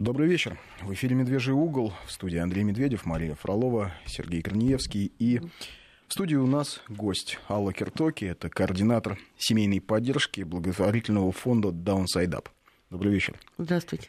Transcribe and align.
Добрый 0.00 0.28
вечер. 0.28 0.58
В 0.80 0.94
эфире 0.94 1.14
«Медвежий 1.14 1.52
угол». 1.52 1.92
В 2.06 2.12
студии 2.12 2.38
Андрей 2.38 2.62
Медведев, 2.62 3.04
Мария 3.04 3.34
Фролова, 3.34 3.92
Сергей 4.06 4.40
Корнеевский. 4.40 5.12
И 5.18 5.40
в 6.08 6.12
студии 6.14 6.36
у 6.36 6.46
нас 6.46 6.80
гость 6.88 7.38
Алла 7.50 7.74
Киртоки. 7.74 8.24
Это 8.24 8.48
координатор 8.48 9.18
семейной 9.36 9.82
поддержки 9.82 10.40
благотворительного 10.40 11.32
фонда 11.32 11.68
Downside 11.68 12.30
Up. 12.30 12.46
Добрый 12.88 13.12
вечер. 13.12 13.38
Здравствуйте. 13.58 14.08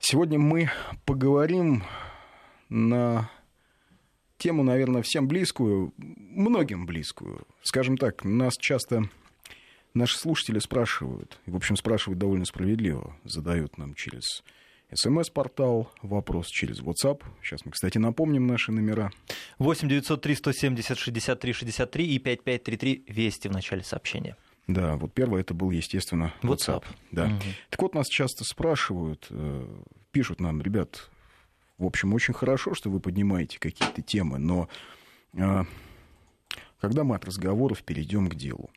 Сегодня 0.00 0.40
мы 0.40 0.70
поговорим 1.04 1.84
на 2.68 3.30
тему, 4.38 4.64
наверное, 4.64 5.02
всем 5.02 5.28
близкую, 5.28 5.94
многим 5.98 6.84
близкую. 6.86 7.46
Скажем 7.62 7.96
так, 7.96 8.24
нас 8.24 8.54
часто 8.58 9.04
наши 9.94 10.18
слушатели 10.18 10.58
спрашивают, 10.58 11.38
и, 11.46 11.52
в 11.52 11.54
общем, 11.54 11.76
спрашивают 11.76 12.18
довольно 12.18 12.44
справедливо, 12.44 13.14
задают 13.22 13.78
нам 13.78 13.94
через 13.94 14.42
СМС-портал, 14.92 15.90
вопрос 16.02 16.48
через 16.48 16.80
WhatsApp. 16.80 17.22
Сейчас 17.42 17.64
мы, 17.64 17.72
кстати, 17.72 17.98
напомним 17.98 18.46
наши 18.46 18.72
номера. 18.72 19.10
8 19.58 19.88
903 19.88 20.34
170 20.34 20.98
63 20.98 21.52
63 21.52 22.06
и 22.06 22.18
5533 22.18 23.04
Вести 23.06 23.48
в 23.48 23.52
начале 23.52 23.82
сообщения. 23.82 24.36
Да, 24.66 24.96
вот 24.96 25.12
первое 25.12 25.40
это 25.40 25.54
был, 25.54 25.70
естественно, 25.70 26.32
WhatsApp. 26.42 26.82
WhatsApp. 26.82 26.84
Да. 27.12 27.24
Угу. 27.26 27.34
Так 27.70 27.82
вот, 27.82 27.94
нас 27.94 28.08
часто 28.08 28.44
спрашивают, 28.44 29.26
э, 29.30 29.66
пишут 30.12 30.40
нам, 30.40 30.62
ребят, 30.62 31.10
в 31.78 31.86
общем, 31.86 32.12
очень 32.12 32.34
хорошо, 32.34 32.74
что 32.74 32.90
вы 32.90 33.00
поднимаете 33.00 33.58
какие-то 33.58 34.02
темы, 34.02 34.38
но 34.38 34.68
э, 35.34 35.64
когда 36.80 37.04
мы 37.04 37.16
от 37.16 37.24
разговоров 37.24 37.82
перейдем 37.82 38.28
к 38.28 38.34
делу? 38.34 38.70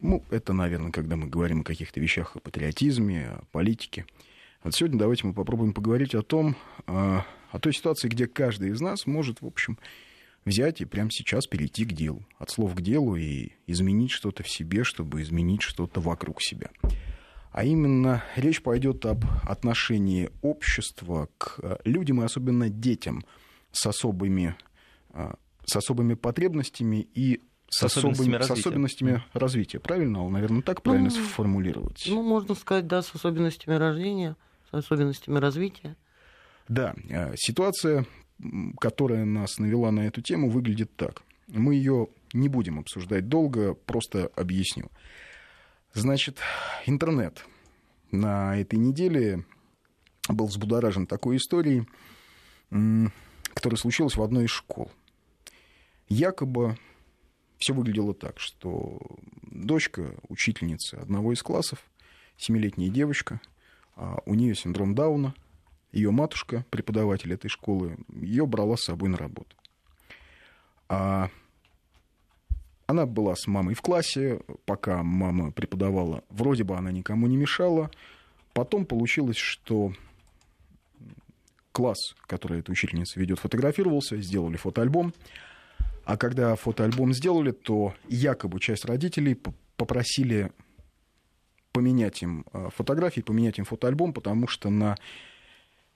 Ну, 0.00 0.22
это, 0.30 0.52
наверное, 0.52 0.92
когда 0.92 1.16
мы 1.16 1.26
говорим 1.26 1.60
о 1.60 1.64
каких-то 1.64 1.98
вещах, 2.00 2.36
о 2.36 2.40
патриотизме, 2.40 3.28
о 3.28 3.44
политике. 3.52 4.06
Вот 4.64 4.74
сегодня 4.74 4.98
давайте 4.98 5.26
мы 5.26 5.34
попробуем 5.34 5.74
поговорить 5.74 6.14
о 6.14 6.22
том, 6.22 6.56
э, 6.86 7.18
о 7.50 7.58
той 7.60 7.74
ситуации, 7.74 8.08
где 8.08 8.26
каждый 8.26 8.70
из 8.70 8.80
нас 8.80 9.06
может, 9.06 9.42
в 9.42 9.46
общем, 9.46 9.78
взять 10.46 10.80
и 10.80 10.86
прямо 10.86 11.10
сейчас 11.10 11.46
перейти 11.46 11.84
к 11.84 11.92
делу, 11.92 12.24
от 12.38 12.48
слов 12.48 12.74
к 12.74 12.80
делу 12.80 13.14
и 13.14 13.52
изменить 13.66 14.10
что-то 14.10 14.42
в 14.42 14.48
себе, 14.48 14.82
чтобы 14.82 15.20
изменить 15.20 15.60
что-то 15.60 16.00
вокруг 16.00 16.40
себя. 16.40 16.70
А 17.52 17.62
именно 17.62 18.24
речь 18.36 18.62
пойдет 18.62 19.04
об 19.04 19.26
отношении 19.42 20.30
общества 20.40 21.28
к 21.36 21.60
э, 21.62 21.76
людям 21.84 22.22
и 22.22 22.24
особенно 22.24 22.70
детям 22.70 23.22
с 23.70 23.84
особыми, 23.84 24.56
э, 25.10 25.34
с 25.66 25.76
особыми 25.76 26.14
потребностями 26.14 27.06
и 27.14 27.42
с, 27.68 27.80
с 27.80 27.98
особыми, 27.98 28.36
развития. 28.36 28.54
С 28.54 28.66
особенностями 28.66 29.22
развития. 29.34 29.78
Правильно, 29.78 30.26
наверное, 30.26 30.62
так 30.62 30.80
правильно 30.80 31.10
ну, 31.10 31.22
сформулировать? 31.22 32.06
Ну, 32.08 32.22
можно 32.22 32.54
сказать, 32.54 32.86
да, 32.86 33.02
с 33.02 33.14
особенностями 33.14 33.74
рождения, 33.74 34.36
особенностями 34.78 35.38
развития. 35.38 35.96
Да, 36.68 36.94
э, 37.08 37.34
ситуация 37.36 38.06
которая 38.80 39.24
нас 39.24 39.58
навела 39.58 39.90
на 39.90 40.00
эту 40.00 40.20
тему, 40.20 40.50
выглядит 40.50 40.94
так. 40.96 41.22
Мы 41.48 41.74
ее 41.74 42.08
не 42.32 42.48
будем 42.48 42.78
обсуждать 42.78 43.28
долго, 43.28 43.74
просто 43.74 44.30
объясню. 44.34 44.90
Значит, 45.92 46.38
интернет 46.86 47.44
на 48.10 48.56
этой 48.58 48.78
неделе 48.78 49.44
был 50.28 50.46
взбудоражен 50.46 51.06
такой 51.06 51.36
историей, 51.36 51.86
которая 53.54 53.78
случилась 53.78 54.16
в 54.16 54.22
одной 54.22 54.46
из 54.46 54.50
школ. 54.50 54.90
Якобы 56.08 56.76
все 57.58 57.72
выглядело 57.72 58.14
так, 58.14 58.40
что 58.40 59.00
дочка 59.42 60.14
учительницы 60.28 60.96
одного 60.96 61.32
из 61.32 61.42
классов, 61.42 61.78
семилетняя 62.36 62.90
девочка, 62.90 63.40
у 63.96 64.34
нее 64.34 64.54
синдром 64.54 64.94
Дауна, 64.94 65.34
ее 65.92 66.10
матушка, 66.10 66.64
преподаватель 66.70 67.32
этой 67.32 67.48
школы, 67.48 67.96
ее 68.08 68.46
брала 68.46 68.76
с 68.76 68.84
собой 68.84 69.08
на 69.08 69.16
работу. 69.16 69.56
А 70.88 71.30
она 72.86 73.06
была 73.06 73.34
с 73.34 73.46
мамой 73.46 73.74
в 73.74 73.80
классе, 73.80 74.40
пока 74.66 75.02
мама 75.02 75.52
преподавала, 75.52 76.22
вроде 76.28 76.64
бы 76.64 76.76
она 76.76 76.90
никому 76.90 77.26
не 77.26 77.36
мешала. 77.36 77.90
Потом 78.52 78.84
получилось, 78.84 79.36
что 79.36 79.92
класс, 81.72 82.14
который 82.26 82.60
эта 82.60 82.70
учительница 82.70 83.18
ведет, 83.18 83.38
фотографировался, 83.38 84.20
сделали 84.20 84.56
фотоальбом. 84.56 85.14
А 86.04 86.16
когда 86.16 86.54
фотоальбом 86.54 87.14
сделали, 87.14 87.50
то 87.50 87.94
якобы 88.08 88.60
часть 88.60 88.84
родителей 88.84 89.38
попросили 89.76 90.52
поменять 91.74 92.22
им 92.22 92.46
э, 92.52 92.68
фотографии, 92.74 93.20
поменять 93.20 93.58
им 93.58 93.64
фотоальбом, 93.66 94.14
потому 94.14 94.46
что 94.46 94.70
на 94.70 94.96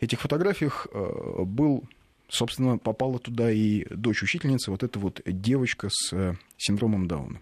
этих 0.01 0.21
фотографиях 0.21 0.89
э, 0.93 1.43
был, 1.45 1.85
собственно, 2.29 2.79
попала 2.79 3.19
туда 3.21 3.51
и 3.51 3.87
дочь 3.95 4.23
учительницы, 4.23 4.73
вот 4.73 4.83
эта 4.83 4.99
вот 4.99 5.23
девочка 5.25 5.89
с 5.91 6.13
э, 6.13 6.35
синдромом 6.59 7.07
Дауна. 7.07 7.41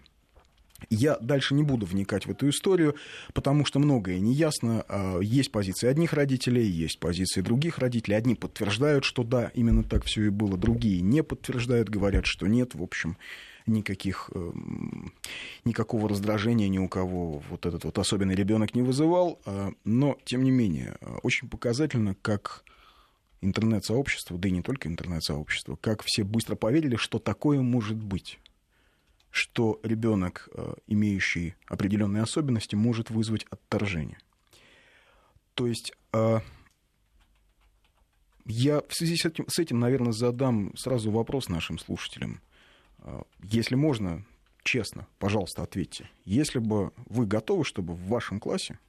Я 0.91 1.17
дальше 1.17 1.55
не 1.55 1.63
буду 1.63 1.87
вникать 1.87 2.27
в 2.27 2.29
эту 2.29 2.47
историю, 2.49 2.95
потому 3.33 3.65
что 3.65 3.79
многое 3.79 4.19
неясно. 4.19 4.85
Есть 5.23 5.51
позиции 5.51 5.87
одних 5.87 6.13
родителей, 6.13 6.67
есть 6.67 6.99
позиции 6.99 7.41
других 7.41 7.79
родителей. 7.79 8.15
Одни 8.15 8.35
подтверждают, 8.35 9.03
что 9.03 9.23
да, 9.23 9.49
именно 9.55 9.83
так 9.83 10.05
все 10.05 10.25
и 10.25 10.29
было, 10.29 10.55
другие 10.55 11.01
не 11.01 11.23
подтверждают, 11.23 11.89
говорят, 11.89 12.27
что 12.27 12.45
нет. 12.45 12.75
В 12.75 12.83
общем, 12.83 13.17
никаких, 13.67 14.29
эм, 14.33 15.13
никакого 15.65 16.09
раздражения 16.09 16.67
ни 16.67 16.77
у 16.77 16.87
кого 16.87 17.43
вот 17.49 17.65
этот 17.65 17.85
вот 17.85 17.97
особенный 17.97 18.35
ребенок 18.35 18.73
не 18.73 18.81
вызывал. 18.81 19.39
А, 19.45 19.71
но, 19.83 20.17
тем 20.25 20.43
не 20.43 20.51
менее, 20.51 20.97
очень 21.23 21.49
показательно, 21.49 22.15
как 22.21 22.63
интернет-сообщество, 23.41 24.37
да 24.37 24.47
и 24.47 24.51
не 24.51 24.61
только 24.61 24.87
интернет-сообщество, 24.87 25.75
как 25.75 26.03
все 26.03 26.23
быстро 26.23 26.55
поверили, 26.55 26.95
что 26.95 27.19
такое 27.19 27.61
может 27.61 27.97
быть 27.97 28.39
что 29.29 29.79
ребенок, 29.83 30.49
э, 30.53 30.73
имеющий 30.87 31.55
определенные 31.67 32.23
особенности, 32.23 32.75
может 32.75 33.11
вызвать 33.11 33.45
отторжение. 33.51 34.17
То 35.53 35.67
есть 35.67 35.93
э, 36.13 36.39
я 38.45 38.81
в 38.87 38.93
связи 38.93 39.15
с 39.15 39.25
этим, 39.25 39.47
с 39.47 39.59
этим, 39.59 39.79
наверное, 39.79 40.11
задам 40.11 40.75
сразу 40.75 41.11
вопрос 41.11 41.49
нашим 41.49 41.77
слушателям. 41.77 42.41
А, 42.99 43.23
если 43.43 43.75
можно, 43.75 44.25
честно, 44.63 45.07
пожалуйста, 45.19 45.63
ответьте. 45.63 46.09
Если 46.25 46.59
бы 46.59 46.91
вы 47.07 47.25
готовы, 47.25 47.63
чтобы 47.65 47.93
в 47.93 48.07
вашем 48.07 48.39
классе, 48.39 48.79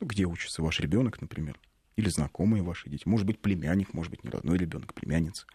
ну, 0.00 0.06
где 0.06 0.24
учится 0.24 0.62
ваш 0.62 0.80
ребенок, 0.80 1.20
например, 1.20 1.58
или 1.96 2.08
знакомые 2.08 2.62
ваши 2.62 2.88
дети, 2.88 3.06
может 3.06 3.26
быть, 3.26 3.40
племянник, 3.40 3.92
может 3.92 4.10
быть, 4.10 4.24
не 4.24 4.30
родной 4.30 4.58
ребенок, 4.58 4.94
племянница, 4.94 5.46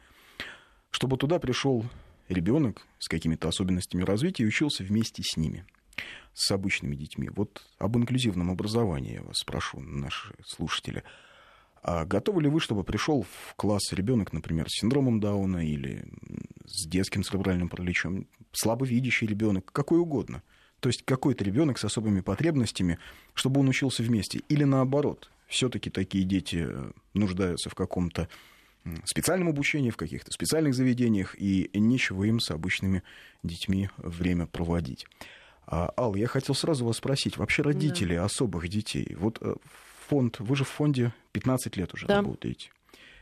чтобы 0.91 1.17
туда 1.17 1.39
пришел 1.39 1.85
ребенок 2.27 2.85
с 2.99 3.07
какими-то 3.07 3.47
особенностями 3.47 4.03
развития 4.03 4.43
и 4.43 4.47
учился 4.47 4.83
вместе 4.83 5.23
с 5.23 5.37
ними, 5.37 5.65
с 6.33 6.51
обычными 6.51 6.95
детьми. 6.95 7.29
Вот 7.29 7.65
об 7.77 7.97
инклюзивном 7.97 8.51
образовании 8.51 9.15
я 9.15 9.23
вас 9.23 9.37
спрошу, 9.37 9.79
наши 9.79 10.35
слушатели– 10.45 11.03
а 11.87 12.03
готовы 12.03 12.41
ли 12.41 12.49
вы, 12.49 12.59
чтобы 12.59 12.83
пришел 12.83 13.21
в 13.21 13.53
класс 13.55 13.93
ребенок, 13.93 14.33
например, 14.33 14.67
с 14.67 14.79
синдромом 14.79 15.19
Дауна 15.19 15.63
или 15.63 16.03
с 16.65 16.87
детским 16.87 17.23
церебральным 17.23 17.69
параличом, 17.69 18.27
слабовидящий 18.53 19.27
ребенок, 19.27 19.71
какой 19.71 19.99
угодно? 19.99 20.41
То 20.79 20.89
есть 20.89 21.03
какой-то 21.05 21.43
ребенок 21.43 21.77
с 21.77 21.85
особыми 21.85 22.21
потребностями, 22.21 22.97
чтобы 23.35 23.59
он 23.59 23.69
учился 23.69 24.01
вместе. 24.01 24.41
Или 24.49 24.63
наоборот, 24.63 25.29
все-таки 25.45 25.91
такие 25.91 26.23
дети 26.23 26.65
э, 26.67 26.91
нуждаются 27.13 27.69
в 27.69 27.75
каком-то 27.75 28.29
специальном 29.03 29.49
обучении, 29.49 29.91
в 29.91 29.97
каких-то 29.97 30.31
специальных 30.31 30.73
заведениях, 30.73 31.35
и 31.39 31.69
нечего 31.75 32.23
им 32.23 32.39
с 32.39 32.49
обычными 32.49 33.03
детьми 33.43 33.91
время 33.97 34.47
проводить. 34.47 35.05
А, 35.67 35.93
Алла, 35.97 36.15
я 36.15 36.27
хотел 36.27 36.55
сразу 36.55 36.83
вас 36.83 36.97
спросить, 36.97 37.37
вообще 37.37 37.61
родители 37.61 38.15
да. 38.15 38.25
особых 38.25 38.69
детей, 38.69 39.15
вот 39.19 39.37
э, 39.41 39.55
фонд, 40.07 40.39
вы 40.39 40.55
же 40.55 40.63
в 40.63 40.69
фонде 40.69 41.13
15 41.33 41.77
лет 41.77 41.93
уже 41.93 42.07
да. 42.07 42.17
работаете. 42.17 42.71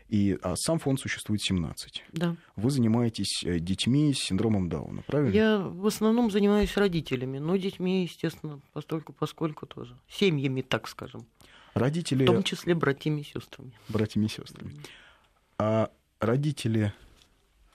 И 0.09 0.37
а 0.43 0.55
сам 0.55 0.79
фонд 0.79 0.99
существует 0.99 1.41
17. 1.41 2.03
Да. 2.11 2.35
Вы 2.55 2.69
занимаетесь 2.69 3.43
э, 3.43 3.59
детьми 3.59 4.13
с 4.13 4.19
синдромом 4.19 4.69
Дауна, 4.69 5.01
правильно? 5.01 5.33
Я 5.33 5.59
в 5.59 5.87
основном 5.87 6.29
занимаюсь 6.29 6.75
родителями, 6.77 7.39
но 7.39 7.55
детьми, 7.55 8.03
естественно, 8.03 8.59
постольку, 8.73 9.13
поскольку 9.13 9.65
тоже. 9.65 9.97
Семьями, 10.09 10.61
так 10.61 10.87
скажем. 10.87 11.25
Родители... 11.73 12.25
В 12.25 12.27
том 12.27 12.43
числе 12.43 12.75
братьями 12.75 13.21
и 13.21 13.23
сестрами. 13.23 13.71
Братьями 13.89 14.25
и 14.25 14.29
сестрами. 14.29 14.75
А 15.57 15.89
родители 16.19 16.93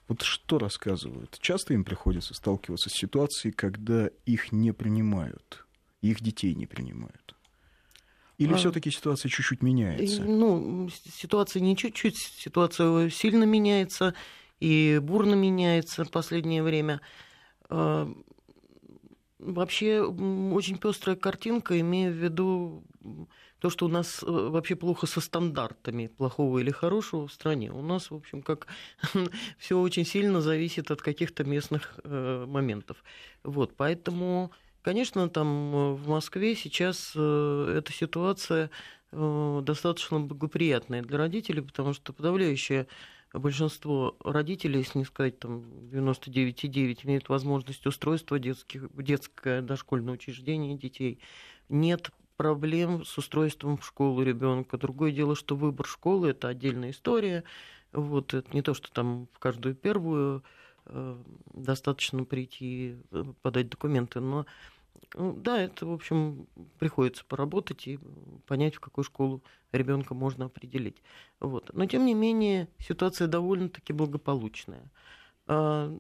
вот 0.07 0.23
что 0.23 0.59
рассказывают? 0.59 1.39
Часто 1.41 1.75
им 1.75 1.85
приходится 1.85 2.35
сталкиваться 2.35 2.89
с 2.89 2.95
ситуацией, 2.95 3.53
когда 3.53 4.09
их 4.25 4.53
не 4.53 4.73
принимают, 4.73 5.67
их 6.01 6.23
детей 6.23 6.55
не 6.55 6.67
принимают? 6.67 7.35
Или 8.39 8.53
а, 8.53 8.57
все-таки 8.57 8.91
ситуация 8.91 9.29
чуть-чуть 9.29 9.63
меняется? 9.63 10.23
Ну, 10.23 10.89
ситуация 10.91 11.61
не 11.61 11.77
чуть-чуть, 11.77 12.17
ситуация 12.17 13.11
сильно 13.11 13.45
меняется 13.45 14.15
и 14.61 15.01
бурно 15.03 15.35
меняется 15.35 16.05
в 16.05 16.11
последнее 16.11 16.63
время. 16.63 17.01
А, 17.69 18.09
вообще 19.39 20.03
очень 20.03 20.79
пестрая 20.79 21.17
картинка, 21.17 21.79
имея 21.81 22.11
в 22.11 22.15
виду 22.15 22.85
то, 23.59 23.71
что 23.71 23.87
у 23.87 23.89
нас 23.89 24.23
э, 24.23 24.27
вообще 24.27 24.77
плохо 24.77 25.07
со 25.07 25.21
стандартами 25.21 26.07
плохого 26.07 26.59
или 26.59 26.71
хорошего 26.71 27.27
в 27.27 27.33
стране. 27.33 27.73
У 27.73 27.83
нас, 27.83 28.11
в 28.11 28.15
общем, 28.15 28.43
как 28.43 28.69
все 29.59 29.79
очень 29.79 30.05
сильно 30.05 30.41
зависит 30.41 30.91
от 30.91 31.03
каких-то 31.03 31.45
местных 31.45 31.99
э, 32.05 32.45
моментов. 32.47 33.03
Вот, 33.43 33.75
поэтому, 33.77 34.53
конечно, 34.83 35.29
там 35.29 35.75
э, 35.75 35.93
в 35.95 36.09
Москве 36.09 36.55
сейчас 36.55 37.11
эта 37.15 37.93
ситуация 37.93 38.71
достаточно 39.11 40.21
благоприятная 40.21 41.01
для 41.01 41.17
родителей, 41.17 41.63
потому 41.63 41.95
что 41.95 42.13
подавляющее 42.13 42.87
большинство 43.33 44.17
родителей, 44.25 44.81
если 44.81 44.99
не 44.99 45.05
сказать 45.05 45.39
там 45.39 45.61
99,9, 45.93 47.01
имеют 47.05 47.29
возможность 47.29 47.87
устройства 47.87 48.39
детских, 48.39 48.89
детское 48.95 49.63
дошкольное 49.63 50.15
учреждение 50.15 50.77
детей. 50.77 51.21
Нет 51.69 52.11
проблем 52.37 53.05
с 53.05 53.19
устройством 53.19 53.77
в 53.77 53.85
школу 53.85 54.23
ребенка. 54.23 54.79
Другое 54.79 55.13
дело, 55.13 55.35
что 55.35 55.57
выбор 55.57 55.87
школы 55.87 56.31
это 56.31 56.49
отдельная 56.49 56.91
история. 56.91 57.45
Вот, 57.93 58.33
это 58.33 58.49
не 58.55 58.63
то, 58.63 58.75
что 58.75 58.91
там 58.93 59.29
в 59.33 59.39
каждую 59.39 59.75
первую 59.75 60.39
э, 60.39 60.43
достаточно 61.55 62.25
прийти, 62.25 62.97
э, 63.11 63.25
подать 63.43 63.69
документы, 63.69 64.21
но 64.21 64.47
ну, 65.15 65.33
да, 65.33 65.61
это, 65.61 65.87
в 65.87 65.93
общем, 65.93 66.47
приходится 66.79 67.25
поработать 67.25 67.87
и 67.87 67.99
понять, 68.47 68.75
в 68.75 68.81
какую 68.81 69.05
школу 69.05 69.43
ребенка 69.73 70.15
можно 70.15 70.47
определить. 70.47 71.03
Вот. 71.41 71.71
Но, 71.73 71.87
тем 71.87 72.05
не 72.05 72.15
менее, 72.15 72.69
ситуация 72.79 73.27
довольно-таки 73.27 73.93
благополучная. 73.93 74.91
А, 75.47 75.99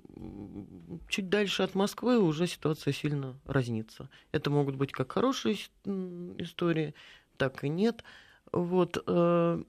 чуть 1.09 1.29
дальше 1.31 1.63
от 1.63 1.75
Москвы 1.75 2.19
уже 2.19 2.47
ситуация 2.47 2.93
сильно 2.93 3.39
разнится. 3.47 4.11
Это 4.31 4.51
могут 4.51 4.77
быть 4.77 4.93
как 4.93 5.13
хорошие 5.13 5.57
истории, 5.85 6.95
так 7.37 7.65
и 7.65 7.69
нет. 7.69 8.05
Вот. 8.53 9.03
А, 9.07 9.63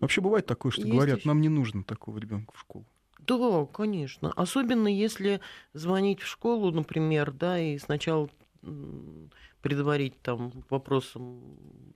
Вообще 0.00 0.20
бывает 0.20 0.46
такое, 0.46 0.70
что 0.70 0.82
Есть 0.82 0.92
говорят, 0.92 1.24
нам 1.24 1.40
не 1.40 1.48
нужно 1.48 1.82
такого 1.82 2.18
ребенка 2.18 2.52
в 2.54 2.60
школу. 2.60 2.84
Да, 3.26 3.66
конечно. 3.66 4.32
Особенно 4.32 4.88
если 4.88 5.40
звонить 5.72 6.20
в 6.20 6.26
школу, 6.26 6.70
например, 6.70 7.32
да, 7.32 7.58
и 7.58 7.78
сначала 7.78 8.28
предварить 9.62 10.20
там 10.22 10.52
вопросом 10.70 11.42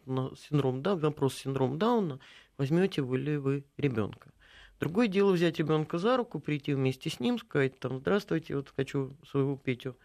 на 0.07 0.35
синдром, 0.37 0.83
да, 0.83 0.97
вопрос 0.97 1.35
синдром 1.35 1.79
Дауна, 1.79 2.19
возьмете 2.59 3.03
вы 3.03 3.19
ли 3.19 3.37
вы 3.37 3.65
ребенка. 3.77 4.33
Другое 4.81 5.09
дело 5.09 5.33
взять 5.33 5.59
ребенка 5.59 5.99
за 5.99 6.17
руку, 6.17 6.41
прийти 6.41 6.73
вместе 6.75 7.11
с 7.11 7.21
ним, 7.21 7.39
сказать 7.39 7.79
там, 7.79 7.99
здравствуйте, 7.99 8.57
вот 8.57 8.73
хочу 8.75 9.15
своего 9.29 9.57
Петю 9.57 9.97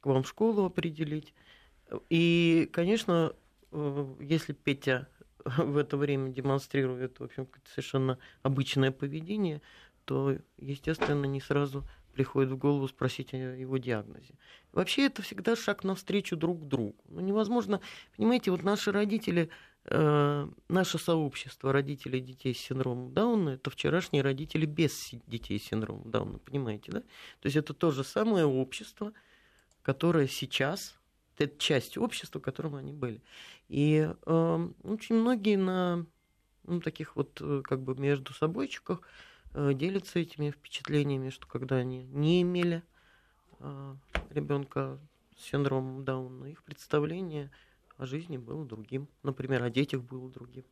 к 0.00 0.06
вам 0.06 0.22
в 0.22 0.28
школу 0.28 0.66
определить. 0.66 1.32
И, 2.10 2.68
конечно, 2.72 3.32
э, 3.72 4.14
если 4.20 4.52
Петя 4.52 5.08
в 5.44 5.76
это 5.76 5.96
время 5.96 6.30
демонстрирует, 6.30 7.20
в 7.20 7.24
общем, 7.24 7.48
совершенно 7.64 8.18
обычное 8.42 8.92
поведение, 8.92 9.62
то, 10.06 10.38
естественно, 10.56 11.26
не 11.26 11.40
сразу 11.40 11.86
приходит 12.14 12.50
в 12.50 12.56
голову 12.56 12.88
спросить 12.88 13.34
о 13.34 13.36
его 13.36 13.76
диагнозе. 13.76 14.34
Вообще 14.72 15.06
это 15.06 15.20
всегда 15.20 15.54
шаг 15.54 15.84
навстречу 15.84 16.34
друг 16.34 16.66
другу. 16.66 16.96
Ну, 17.08 17.20
невозможно, 17.20 17.82
понимаете, 18.16 18.50
вот 18.50 18.62
наши 18.62 18.90
родители 18.90 19.50
Э, 19.88 20.48
наше 20.68 20.98
сообщество 20.98 21.72
родителей 21.72 22.20
детей 22.20 22.52
с 22.52 22.58
синдромом 22.58 23.12
Дауна 23.12 23.50
это 23.50 23.70
вчерашние 23.70 24.20
родители 24.20 24.66
без 24.66 25.10
детей 25.28 25.60
с 25.60 25.64
синдромом 25.64 26.10
Дауна, 26.10 26.38
понимаете, 26.38 26.90
да? 26.90 27.00
То 27.02 27.46
есть 27.46 27.56
это 27.56 27.72
то 27.72 27.92
же 27.92 28.02
самое 28.02 28.46
общество, 28.46 29.12
которое 29.82 30.26
сейчас, 30.26 30.98
это 31.38 31.56
часть 31.58 31.96
общества, 31.98 32.40
которым 32.40 32.74
они 32.74 32.92
были. 32.92 33.22
И 33.68 34.10
э, 34.10 34.68
очень 34.82 35.14
многие 35.14 35.56
на 35.56 36.04
ну, 36.64 36.80
таких 36.80 37.14
вот 37.14 37.40
э, 37.40 37.62
как 37.62 37.80
бы 37.80 37.94
между 37.94 38.34
собойчиках 38.34 39.02
делятся 39.56 40.18
этими 40.18 40.50
впечатлениями, 40.50 41.30
что 41.30 41.46
когда 41.46 41.76
они 41.76 42.04
не 42.04 42.42
имели 42.42 42.82
э, 43.60 43.94
ребенка 44.30 44.98
с 45.36 45.42
синдромом 45.50 46.04
Дауна, 46.04 46.46
их 46.46 46.62
представление– 46.62 47.50
о 47.98 48.06
жизни 48.06 48.36
было 48.36 48.64
другим, 48.64 49.08
например, 49.22 49.62
о 49.62 49.70
детях 49.70 50.02
было 50.02 50.30
другим. 50.30 50.64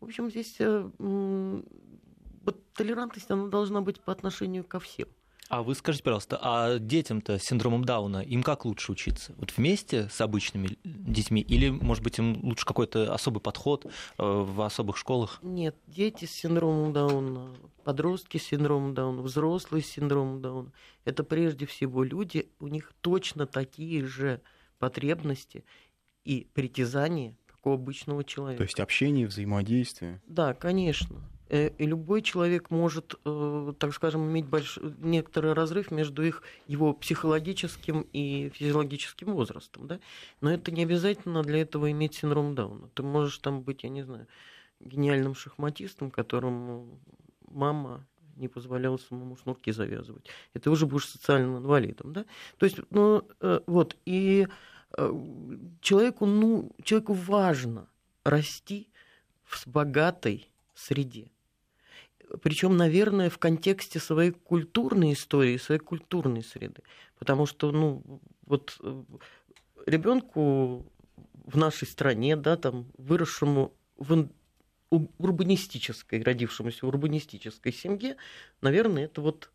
В 0.00 0.04
общем, 0.04 0.30
здесь 0.30 0.56
э, 0.58 0.90
толерантность 2.74 3.30
она 3.30 3.48
должна 3.48 3.80
быть 3.80 4.00
по 4.00 4.12
отношению 4.12 4.64
ко 4.64 4.80
всем. 4.80 5.08
А 5.48 5.62
вы 5.62 5.74
скажите, 5.74 6.02
пожалуйста, 6.02 6.38
а 6.42 6.78
детям-то 6.78 7.38
с 7.38 7.44
синдромом 7.44 7.84
Дауна, 7.84 8.18
им 8.18 8.42
как 8.42 8.64
лучше 8.64 8.92
учиться? 8.92 9.34
Вот 9.36 9.56
вместе 9.56 10.08
с 10.08 10.20
обычными 10.20 10.76
детьми? 10.82 11.40
Или, 11.40 11.70
может 11.70 12.02
быть, 12.02 12.18
им 12.18 12.40
лучше 12.42 12.66
какой-то 12.66 13.14
особый 13.14 13.40
подход 13.40 13.86
э, 13.86 13.90
в 14.18 14.60
особых 14.62 14.96
школах? 14.96 15.38
Нет, 15.42 15.76
дети 15.86 16.24
с 16.24 16.32
синдромом 16.32 16.92
Дауна, 16.92 17.54
подростки 17.84 18.38
с 18.38 18.44
синдромом 18.44 18.94
Дауна, 18.94 19.22
взрослые 19.22 19.82
с 19.82 19.86
синдромом 19.86 20.42
Дауна, 20.42 20.72
это 21.04 21.22
прежде 21.22 21.66
всего 21.66 22.02
люди, 22.02 22.50
у 22.58 22.66
них 22.66 22.92
точно 23.00 23.46
такие 23.46 24.04
же 24.04 24.40
потребности 24.78 25.64
и 26.24 26.48
притязание, 26.52 27.36
как 27.46 27.64
у 27.66 27.70
обычного 27.70 28.24
человека. 28.24 28.58
То 28.58 28.64
есть 28.64 28.80
общение, 28.80 29.28
взаимодействие. 29.28 30.20
Да, 30.26 30.54
конечно. 30.54 31.22
Э, 31.48 31.68
и 31.78 31.86
любой 31.86 32.22
человек 32.22 32.70
может, 32.70 33.14
э, 33.24 33.72
так 33.78 33.94
скажем, 33.94 34.28
иметь 34.28 34.46
больш... 34.46 34.78
некоторый 34.98 35.52
разрыв 35.52 35.90
между 35.90 36.24
их, 36.24 36.42
его 36.66 36.92
психологическим 36.92 38.06
и 38.12 38.50
физиологическим 38.54 39.32
возрастом. 39.32 39.86
Да? 39.86 40.00
Но 40.40 40.50
это 40.50 40.72
не 40.72 40.82
обязательно 40.82 41.42
для 41.42 41.60
этого 41.60 41.90
иметь 41.90 42.14
синдром 42.14 42.54
Дауна. 42.54 42.88
Ты 42.94 43.02
можешь 43.02 43.38
там 43.38 43.62
быть, 43.62 43.84
я 43.84 43.90
не 43.90 44.02
знаю, 44.02 44.26
гениальным 44.80 45.34
шахматистом, 45.34 46.10
которому 46.10 47.00
мама 47.48 48.04
не 48.36 48.48
позволяла 48.48 48.98
самому 48.98 49.36
шнурки 49.36 49.72
завязывать. 49.72 50.26
Это 50.52 50.70
уже 50.70 50.86
будешь 50.86 51.08
социальным 51.08 51.58
инвалидом. 51.58 52.12
Да? 52.12 52.24
То 52.58 52.66
есть, 52.66 52.78
ну, 52.90 53.26
э, 53.40 53.60
вот, 53.66 53.96
и 54.04 54.46
человеку, 55.80 56.26
ну, 56.26 56.70
человеку 56.82 57.12
важно 57.12 57.88
расти 58.24 58.88
в 59.44 59.66
богатой 59.66 60.48
среде. 60.74 61.30
Причем, 62.42 62.76
наверное, 62.76 63.30
в 63.30 63.38
контексте 63.38 63.98
своей 64.00 64.32
культурной 64.32 65.12
истории, 65.12 65.56
своей 65.56 65.80
культурной 65.80 66.42
среды. 66.42 66.82
Потому 67.18 67.46
что, 67.46 67.70
ну, 67.72 68.20
вот 68.46 68.76
э, 68.82 69.02
ребенку 69.86 70.86
в 71.44 71.56
нашей 71.56 71.86
стране, 71.86 72.36
да, 72.36 72.56
там, 72.56 72.86
выросшему 72.98 73.72
в 73.96 74.28
урбанистической, 74.90 76.22
родившемуся 76.22 76.84
в 76.86 76.88
урбанистической 76.88 77.72
семье, 77.72 78.16
наверное, 78.60 79.04
это 79.04 79.20
вот 79.20 79.50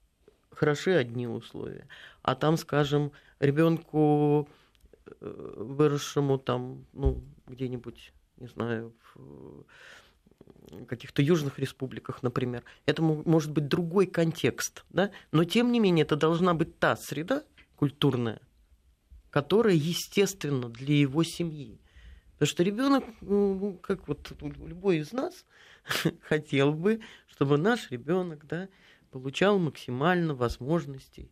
хороши 0.51 0.91
одни 0.91 1.27
условия. 1.27 1.87
А 2.21 2.35
там, 2.35 2.57
скажем, 2.57 3.11
ребенку 3.39 4.49
Э, 5.19 5.53
выросшему 5.57 6.37
там, 6.37 6.85
ну, 6.93 7.23
где-нибудь, 7.47 8.13
не 8.37 8.47
знаю, 8.47 8.93
в 9.13 9.65
каких-то 10.87 11.21
южных 11.21 11.59
республиках, 11.59 12.23
например, 12.23 12.63
это 12.85 13.01
может 13.01 13.51
быть 13.51 13.67
другой 13.67 14.07
контекст, 14.07 14.85
да? 14.89 15.11
но 15.31 15.43
тем 15.43 15.71
не 15.71 15.79
менее 15.79 16.03
это 16.03 16.15
должна 16.15 16.53
быть 16.53 16.79
та 16.79 16.95
среда 16.95 17.43
культурная, 17.75 18.41
которая 19.29 19.75
естественна 19.75 20.69
для 20.69 20.95
его 20.95 21.23
семьи. 21.23 21.79
Потому 22.33 22.49
что 22.49 22.63
ребенок, 22.63 23.03
ну, 23.21 23.77
как 23.81 24.07
вот 24.07 24.33
любой 24.41 24.97
из 24.97 25.11
нас, 25.11 25.45
хотел 26.21 26.73
бы, 26.73 27.01
чтобы 27.27 27.57
наш 27.57 27.91
ребенок 27.91 28.45
да, 28.47 28.67
получал 29.11 29.59
максимально 29.59 30.33
возможностей 30.33 31.31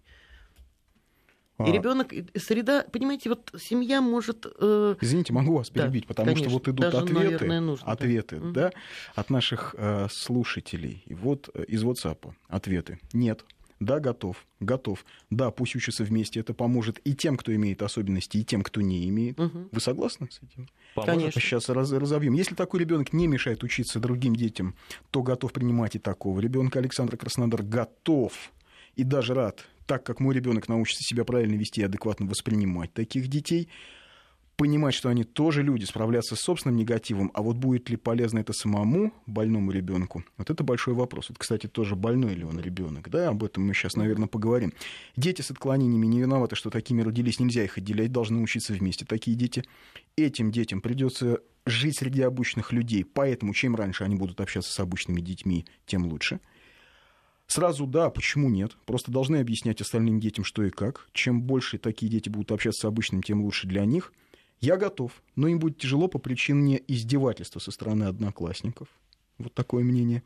и 1.60 1.70
а. 1.70 1.72
ребенок, 1.72 2.14
среда, 2.36 2.86
понимаете, 2.92 3.30
вот 3.30 3.54
семья 3.60 4.02
может... 4.02 4.46
Э... 4.60 4.96
Извините, 5.02 5.34
могу 5.34 5.58
вас 5.58 5.70
перебить, 5.70 6.04
да, 6.04 6.08
потому 6.10 6.28
конечно, 6.28 6.46
что 6.46 6.54
вот 6.54 6.68
идут 6.70 6.80
даже, 6.80 6.98
ответы, 6.98 7.14
наверное, 7.14 7.60
нужно, 7.60 7.86
ответы 7.86 8.40
да. 8.40 8.52
Да, 8.52 8.72
от 9.16 9.30
наших 9.30 9.76
э, 9.78 10.08
слушателей. 10.10 11.04
И 11.06 11.14
вот 11.14 11.50
э, 11.54 11.66
из 11.66 11.84
WhatsApp 11.84 12.34
ответы. 12.48 13.00
Нет. 13.12 13.44
Да, 13.80 14.00
готов, 14.00 14.46
готов. 14.60 15.06
Да, 15.30 15.52
пусть 15.52 15.76
учатся 15.76 16.04
вместе, 16.04 16.40
это 16.40 16.54
поможет 16.54 17.00
и 17.06 17.14
тем, 17.14 17.38
кто 17.38 17.54
имеет 17.56 17.82
особенности, 17.82 18.38
и 18.38 18.44
тем, 18.44 18.62
кто 18.62 18.82
не 18.82 19.08
имеет. 19.10 19.40
Угу. 19.40 19.70
Вы 19.72 19.80
согласны 19.80 20.28
с 20.30 20.38
этим? 20.38 20.68
Поможет. 20.96 21.16
Конечно. 21.16 21.42
Сейчас 21.42 21.70
раз, 21.70 21.92
разовьем. 21.92 22.34
Если 22.34 22.56
такой 22.56 22.82
ребенок 22.82 23.14
не 23.14 23.28
мешает 23.28 23.64
учиться 23.64 24.00
другим 24.00 24.36
детям, 24.36 24.76
то 25.12 25.24
готов 25.24 25.54
принимать 25.54 25.96
и 25.96 26.00
такого 26.00 26.40
ребенка. 26.40 26.80
Александр 26.80 27.16
Краснодар 27.18 27.64
готов 27.64 28.34
и 28.96 29.04
даже 29.04 29.34
рад 29.34 29.66
так 29.90 30.04
как 30.04 30.20
мой 30.20 30.36
ребенок 30.36 30.68
научится 30.68 31.04
себя 31.04 31.26
правильно 31.26 31.56
вести 31.56 31.82
и 31.82 31.84
адекватно 31.84 32.28
воспринимать 32.28 32.94
таких 32.94 33.28
детей, 33.28 33.70
понимать, 34.56 34.94
что 34.94 35.10
они 35.10 35.24
тоже 35.24 35.64
люди, 35.64 35.84
справляться 35.86 36.36
с 36.36 36.42
собственным 36.42 36.76
негативом, 36.78 37.32
а 37.34 37.42
вот 37.42 37.58
будет 37.58 37.90
ли 37.90 37.96
полезно 37.96 38.38
это 38.38 38.54
самому 38.54 39.12
больному 39.26 39.72
ребенку, 39.72 40.24
вот 40.38 40.52
это 40.52 40.64
большой 40.64 40.94
вопрос. 40.94 41.30
Вот, 41.30 41.40
кстати, 41.40 41.66
тоже 41.66 41.96
больной 41.96 42.36
ли 42.36 42.44
он 42.44 42.60
ребенок, 42.60 43.10
да, 43.10 43.30
об 43.30 43.44
этом 43.44 43.66
мы 43.66 43.74
сейчас, 43.74 43.96
наверное, 43.96 44.28
поговорим. 44.28 44.74
Дети 45.18 45.42
с 45.42 45.50
отклонениями 45.50 46.06
не 46.06 46.20
виноваты, 46.20 46.56
что 46.56 46.70
такими 46.70 47.02
родились, 47.02 47.40
нельзя 47.40 47.64
их 47.64 47.80
отделять, 47.80 48.12
должны 48.12 48.44
учиться 48.44 48.74
вместе. 48.74 49.06
Такие 49.06 49.36
дети, 49.36 49.64
этим 50.18 50.52
детям 50.52 50.82
придется 50.82 51.40
жить 51.66 51.98
среди 51.98 52.22
обычных 52.22 52.74
людей, 52.74 53.04
поэтому 53.04 53.56
чем 53.56 53.76
раньше 53.76 54.04
они 54.04 54.18
будут 54.18 54.40
общаться 54.40 54.72
с 54.72 54.80
обычными 54.80 55.20
детьми, 55.20 55.66
тем 55.88 56.06
лучше. 56.06 56.42
Сразу 57.50 57.86
да, 57.86 58.10
почему 58.10 58.50
нет? 58.50 58.78
Просто 58.86 59.12
должны 59.12 59.38
объяснять 59.38 59.82
остальным 59.82 60.22
детям, 60.22 60.46
что 60.46 60.64
и 60.64 60.70
как. 60.70 61.10
Чем 61.12 61.42
больше 61.42 61.78
такие 61.78 62.10
дети 62.10 62.30
будут 62.30 62.54
общаться 62.54 62.82
с 62.82 62.86
обычным, 62.86 63.22
тем 63.22 63.42
лучше 63.42 63.68
для 63.68 63.84
них– 63.84 64.14
я 64.62 64.76
готов, 64.76 65.24
но 65.36 65.48
им 65.48 65.60
будет 65.60 65.78
тяжело 65.78 66.08
по 66.08 66.20
причине 66.20 66.82
издевательства 66.88 67.60
со 67.60 67.72
стороны 67.72 68.04
одноклассников. 68.06 68.90
Вот 69.38 69.54
такое 69.54 69.84
мнение. 69.84 70.24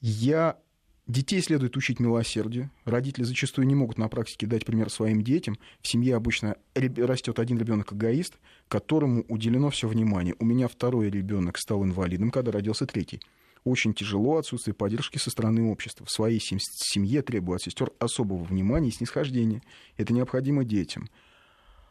Я 0.00 0.58
Детей 1.06 1.40
следует 1.40 1.74
учить 1.74 2.00
милосердию. 2.00 2.70
Родители 2.84 3.24
зачастую 3.24 3.66
не 3.66 3.74
могут 3.74 3.96
на 3.96 4.08
практике 4.08 4.46
дать 4.46 4.66
пример 4.66 4.90
своим 4.90 5.22
детям. 5.22 5.56
В 5.80 5.88
семье 5.88 6.14
обычно 6.14 6.56
растет 6.74 7.38
один 7.38 7.56
ребенок 7.58 7.94
эгоист, 7.94 8.34
которому 8.68 9.24
уделено 9.28 9.70
все 9.70 9.88
внимание. 9.88 10.34
У 10.38 10.44
меня 10.44 10.68
второй 10.68 11.08
ребенок 11.08 11.56
стал 11.56 11.82
инвалидом, 11.82 12.30
когда 12.30 12.52
родился 12.52 12.84
третий. 12.84 13.22
Очень 13.64 13.94
тяжело 13.94 14.38
отсутствие 14.38 14.74
поддержки 14.74 15.18
со 15.18 15.30
стороны 15.30 15.70
общества. 15.70 16.06
В 16.06 16.10
своей 16.10 16.40
семье 16.40 17.22
требую 17.22 17.56
от 17.56 17.62
сестер 17.62 17.90
особого 17.98 18.44
внимания 18.44 18.88
и 18.88 18.92
снисхождения. 18.92 19.62
Это 19.96 20.12
необходимо 20.12 20.64
детям 20.64 21.08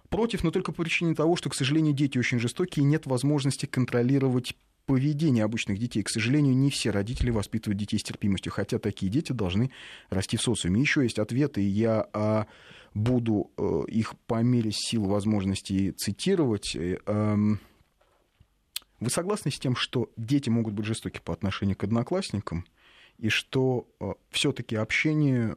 против, 0.10 0.44
но 0.44 0.52
только 0.52 0.72
по 0.72 0.84
причине 0.84 1.16
того, 1.16 1.36
что, 1.36 1.50
к 1.50 1.56
сожалению, 1.56 1.94
дети 1.94 2.18
очень 2.18 2.40
жестокие, 2.40 2.84
и 2.84 2.88
нет 2.88 3.06
возможности 3.06 3.66
контролировать 3.66 4.56
поведение 4.86 5.44
обычных 5.44 5.78
детей. 5.78 6.02
К 6.02 6.10
сожалению, 6.10 6.56
не 6.56 6.70
все 6.72 6.92
родители 6.92 7.30
воспитывают 7.30 7.78
детей 7.78 8.00
с 8.00 8.04
терпимостью, 8.04 8.54
хотя 8.54 8.80
такие 8.80 9.12
дети 9.12 9.34
должны 9.34 9.72
расти 10.10 10.38
в 10.38 10.42
социуме. 10.42 10.80
Еще 10.82 11.04
есть 11.04 11.20
ответы, 11.20 11.62
и 11.62 11.68
я 11.68 12.08
а, 12.14 12.48
буду 12.94 13.52
а, 13.58 13.84
их 13.84 14.18
по 14.28 14.42
мере 14.42 14.72
сил 14.74 15.06
возможностей 15.06 15.92
цитировать. 15.92 16.76
Вы 19.00 19.10
согласны 19.10 19.52
с 19.52 19.60
тем, 19.60 19.76
что 19.76 20.12
дети 20.18 20.50
могут 20.50 20.74
быть 20.74 20.86
жестоки 20.86 21.20
по 21.24 21.34
отношению 21.34 21.76
к 21.76 21.84
одноклассникам, 21.84 22.66
и 23.18 23.30
что 23.30 23.88
а, 24.00 24.14
все-таки 24.32 24.76
общение 24.76 25.56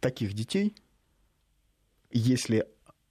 таких 0.00 0.32
детей– 0.32 0.74
если 2.16 2.66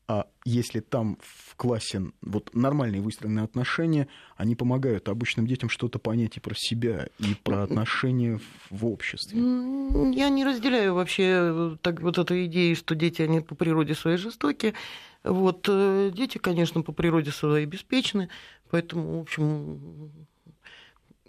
а 0.07 0.27
если 0.43 0.81
там 0.81 1.17
в 1.19 1.55
классе 1.55 2.11
вот 2.21 2.53
нормальные 2.53 3.01
выстроенные 3.01 3.43
отношения, 3.43 4.07
они 4.37 4.55
помогают 4.55 5.09
обычным 5.09 5.47
детям 5.47 5.67
что-то 5.67 5.97
понять 5.97 6.37
и 6.37 6.39
про 6.39 6.53
себя, 6.55 7.07
и 7.17 7.33
про 7.43 7.63
отношения 7.63 8.39
в 8.69 8.85
обществе. 8.85 9.39
Я 9.39 10.29
не 10.29 10.45
разделяю 10.45 10.93
вообще 10.93 11.23
э, 11.25 11.77
так, 11.81 12.01
вот 12.01 12.19
эту 12.19 12.45
идею, 12.45 12.75
что 12.75 12.93
дети, 12.93 13.23
они 13.23 13.41
по 13.41 13.55
природе 13.55 13.95
своей 13.95 14.17
жестоки. 14.17 14.75
Вот, 15.25 15.65
э, 15.67 16.11
дети, 16.13 16.37
конечно, 16.37 16.83
по 16.83 16.91
природе 16.91 17.31
своей 17.31 17.65
беспечны, 17.65 18.29
поэтому, 18.69 19.17
в 19.17 19.21
общем, 19.21 20.11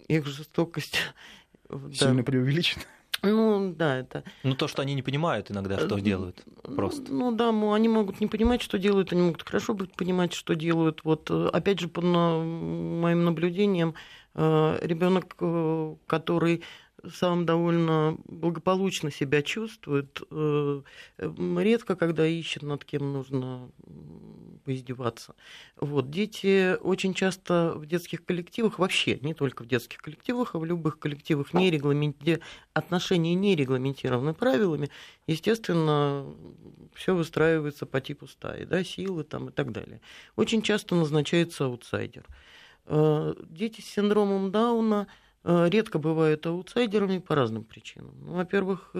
их 0.07 0.25
жестокость... 0.27 0.99
Сильно 1.93 2.17
да. 2.17 2.23
преувеличена. 2.23 2.83
Ну, 3.23 3.73
да, 3.75 3.97
это... 3.97 4.23
Ну, 4.43 4.53
то, 4.55 4.67
что 4.67 4.83
они 4.83 4.93
не 4.93 5.01
понимают 5.01 5.49
иногда, 5.49 5.79
что 5.79 5.99
делают, 5.99 6.43
просто. 6.63 7.11
Ну, 7.11 7.31
да, 7.31 7.49
они 7.49 7.89
могут 7.89 8.21
не 8.21 8.27
понимать, 8.27 8.61
что 8.61 8.77
делают, 8.77 9.11
они 9.11 9.23
могут 9.23 9.41
хорошо 9.41 9.75
понимать, 9.75 10.33
что 10.33 10.53
делают. 10.53 11.03
Вот, 11.03 11.31
э, 11.31 11.49
опять 11.51 11.79
же, 11.79 11.87
по 11.87 12.01
моим 12.01 13.25
наблюдениям, 13.25 13.95
э, 14.35 14.77
ребенок, 14.81 15.35
э, 15.39 15.95
который 16.05 16.63
сам 17.13 17.45
довольно 17.45 18.17
благополучно 18.25 19.11
себя 19.11 19.41
чувствует. 19.41 20.21
Э, 20.31 20.81
редко, 21.17 21.95
когда 21.95 22.25
ищет, 22.25 22.63
над 22.63 22.83
кем 22.85 23.13
нужно 23.13 23.69
поиздеваться. 24.65 25.35
Вот. 25.77 26.09
Дети 26.09 26.75
очень 26.81 27.13
часто 27.13 27.73
в 27.75 27.85
детских 27.85 28.25
коллективах, 28.25 28.79
вообще 28.79 29.17
не 29.21 29.33
только 29.33 29.63
в 29.63 29.67
детских 29.67 29.99
коллективах, 29.99 30.55
а 30.55 30.59
в 30.59 30.65
любых 30.65 30.99
коллективах, 30.99 31.53
не 31.53 31.71
регламент... 31.71 32.17
где 32.19 32.41
отношения 32.73 33.35
не 33.35 33.55
регламентированы 33.55 34.33
правилами, 34.33 34.89
естественно, 35.27 36.25
все 36.95 37.15
выстраивается 37.15 37.85
по 37.85 38.01
типу 38.01 38.27
стаи, 38.27 38.65
да, 38.65 38.83
силы 38.83 39.23
там 39.23 39.49
и 39.49 39.51
так 39.51 39.71
далее. 39.71 40.01
Очень 40.35 40.61
часто 40.61 40.95
назначается 40.95 41.65
аутсайдер. 41.65 42.25
Э, 42.87 43.35
дети 43.49 43.81
с 43.81 43.85
синдромом 43.85 44.51
Дауна– 44.51 45.07
редко 45.47 45.97
бывают 45.97 46.45
аутсайдерами 46.45 47.19
по 47.19 47.33
разным 47.33 47.63
причинам. 47.63 48.13
Ну, 48.19 48.33
во-первых, 48.33 48.93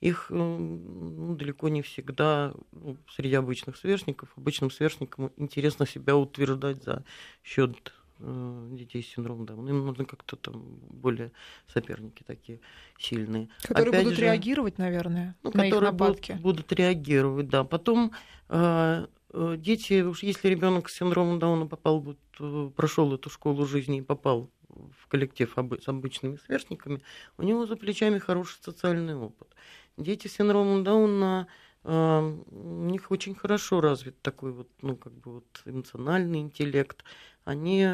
их 0.00 0.26
ну, 0.30 1.36
далеко 1.38 1.68
не 1.68 1.82
всегда 1.82 2.54
ну, 2.72 2.96
среди 3.08 3.36
обычных 3.36 3.76
сверстников. 3.76 4.28
Обычным 4.36 4.70
сверстникам 4.70 5.30
интересно 5.36 5.86
себя 5.86 6.16
утверждать 6.16 6.82
за 6.82 7.04
счет 7.44 7.92
э, 8.18 8.68
детей 8.72 9.02
с 9.02 9.14
синдромом 9.14 9.46
Дауна. 9.46 9.68
Им 9.68 9.86
нужно 9.86 10.04
как-то 10.04 10.34
там 10.34 10.60
более 10.90 11.30
соперники 11.72 12.24
такие 12.26 12.60
сильные. 12.98 13.48
Которые 13.62 13.90
Опять 13.90 14.04
будут 14.04 14.18
же, 14.18 14.24
реагировать, 14.24 14.78
наверное, 14.78 15.36
ну, 15.44 15.52
на 15.54 15.64
которые 15.64 15.90
их. 15.90 15.96
Будут, 15.96 16.40
будут 16.40 16.72
реагировать, 16.72 17.48
да. 17.48 17.62
Потом 17.62 18.10
э, 18.48 19.06
дети, 19.32 20.02
уж 20.02 20.22
если 20.22 20.48
ребенок 20.48 20.88
с 20.88 20.96
синдромом 20.96 21.38
Дауна 21.38 21.66
попал, 21.66 22.00
вот, 22.00 22.72
прошел 22.74 23.14
эту 23.14 23.30
школу 23.30 23.66
жизни 23.66 23.98
и 23.98 24.02
попал 24.02 24.50
в 24.98 25.08
коллектив 25.08 25.52
с 25.54 25.88
обычными 25.88 26.36
сверстниками, 26.36 27.02
у 27.38 27.42
него 27.42 27.66
за 27.66 27.76
плечами 27.76 28.18
хороший 28.18 28.58
социальный 28.62 29.16
опыт. 29.16 29.48
Дети 29.96 30.28
с 30.28 30.34
синдромом 30.34 30.84
Дауна 30.84 31.48
а, 31.88 32.20
у 32.50 32.84
них 32.84 33.12
очень 33.12 33.36
хорошо 33.36 33.80
развит 33.80 34.20
такой 34.20 34.50
вот, 34.52 34.68
ну, 34.82 34.96
как 34.96 35.12
бы 35.12 35.34
вот 35.34 35.62
эмоциональный 35.64 36.40
интеллект. 36.40 37.04
Они, 37.44 37.86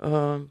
а, 0.00 0.46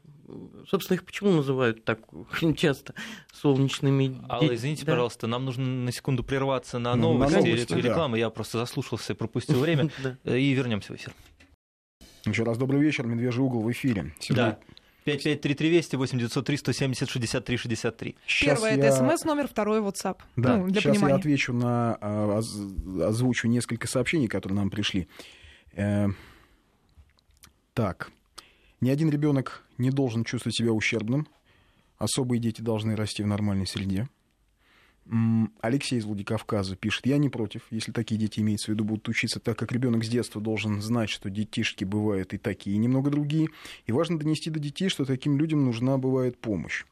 собственно, 0.66 0.96
их 0.96 1.04
почему 1.04 1.30
называют 1.32 1.84
так 1.84 2.00
часто 2.56 2.94
солнечными? 3.34 4.18
Алла, 4.30 4.54
извините, 4.54 4.86
да? 4.86 4.92
пожалуйста, 4.92 5.26
нам 5.26 5.44
нужно 5.44 5.66
на 5.66 5.92
секунду 5.92 6.24
прерваться 6.24 6.78
на 6.78 6.94
новости, 6.94 7.34
на 7.34 7.40
новости 7.42 7.74
рекламы. 7.74 8.16
Да. 8.16 8.20
Я 8.20 8.30
просто 8.30 8.58
заслушался, 8.58 9.14
пропустил 9.14 9.60
время. 9.60 9.90
И 10.24 10.52
вернемся 10.52 10.94
в 10.94 10.96
эфир. 10.96 11.12
Еще 12.24 12.44
раз 12.44 12.56
добрый 12.56 12.80
вечер, 12.80 13.06
Медвежий 13.06 13.44
угол 13.44 13.62
в 13.62 13.70
эфире. 13.70 14.14
Да. 14.30 14.58
5533 15.06 15.70
Вести, 15.70 15.96
8903 15.96 16.56
170 16.56 17.08
63 17.08 17.56
63. 17.56 18.16
Первое 18.40 18.76
я... 18.76 18.76
это 18.76 18.92
смс, 18.92 19.24
номер 19.24 19.46
второй 19.46 19.78
WhatsApp. 19.78 20.18
Да, 20.34 20.56
ну, 20.56 20.66
для 20.66 20.80
сейчас 20.80 20.96
понимания. 20.96 21.14
я 21.14 21.18
отвечу 21.18 21.52
на, 21.52 21.96
а, 22.00 22.40
озвучу 23.04 23.46
несколько 23.46 23.86
сообщений, 23.86 24.26
которые 24.26 24.56
нам 24.56 24.68
пришли. 24.68 25.06
Э, 25.74 26.08
так, 27.72 28.10
ни 28.80 28.90
один 28.90 29.08
ребенок 29.08 29.64
не 29.78 29.90
должен 29.90 30.24
чувствовать 30.24 30.56
себя 30.56 30.72
ущербным. 30.72 31.28
Особые 31.98 32.40
дети 32.40 32.60
должны 32.60 32.96
расти 32.96 33.22
в 33.22 33.28
нормальной 33.28 33.66
среде. 33.66 34.08
Алексей 35.60 35.98
из 35.98 36.04
Владикавказа 36.04 36.76
пишет, 36.76 37.06
я 37.06 37.18
не 37.18 37.28
против, 37.28 37.62
если 37.70 37.92
такие 37.92 38.18
дети 38.18 38.40
имеются 38.40 38.66
в 38.66 38.68
виду, 38.74 38.84
будут 38.84 39.08
учиться, 39.08 39.40
так 39.40 39.58
как 39.58 39.72
ребенок 39.72 40.04
с 40.04 40.08
детства 40.08 40.40
должен 40.40 40.80
знать, 40.82 41.10
что 41.10 41.30
детишки 41.30 41.84
бывают 41.84 42.34
и 42.34 42.38
такие, 42.38 42.76
и 42.76 42.78
немного 42.78 43.10
другие. 43.10 43.48
И 43.86 43.92
важно 43.92 44.18
донести 44.18 44.50
до 44.50 44.58
детей, 44.58 44.88
что 44.88 45.04
таким 45.04 45.38
людям 45.38 45.64
нужна 45.64 45.96
бывает 45.96 46.38
помощь. 46.38 46.84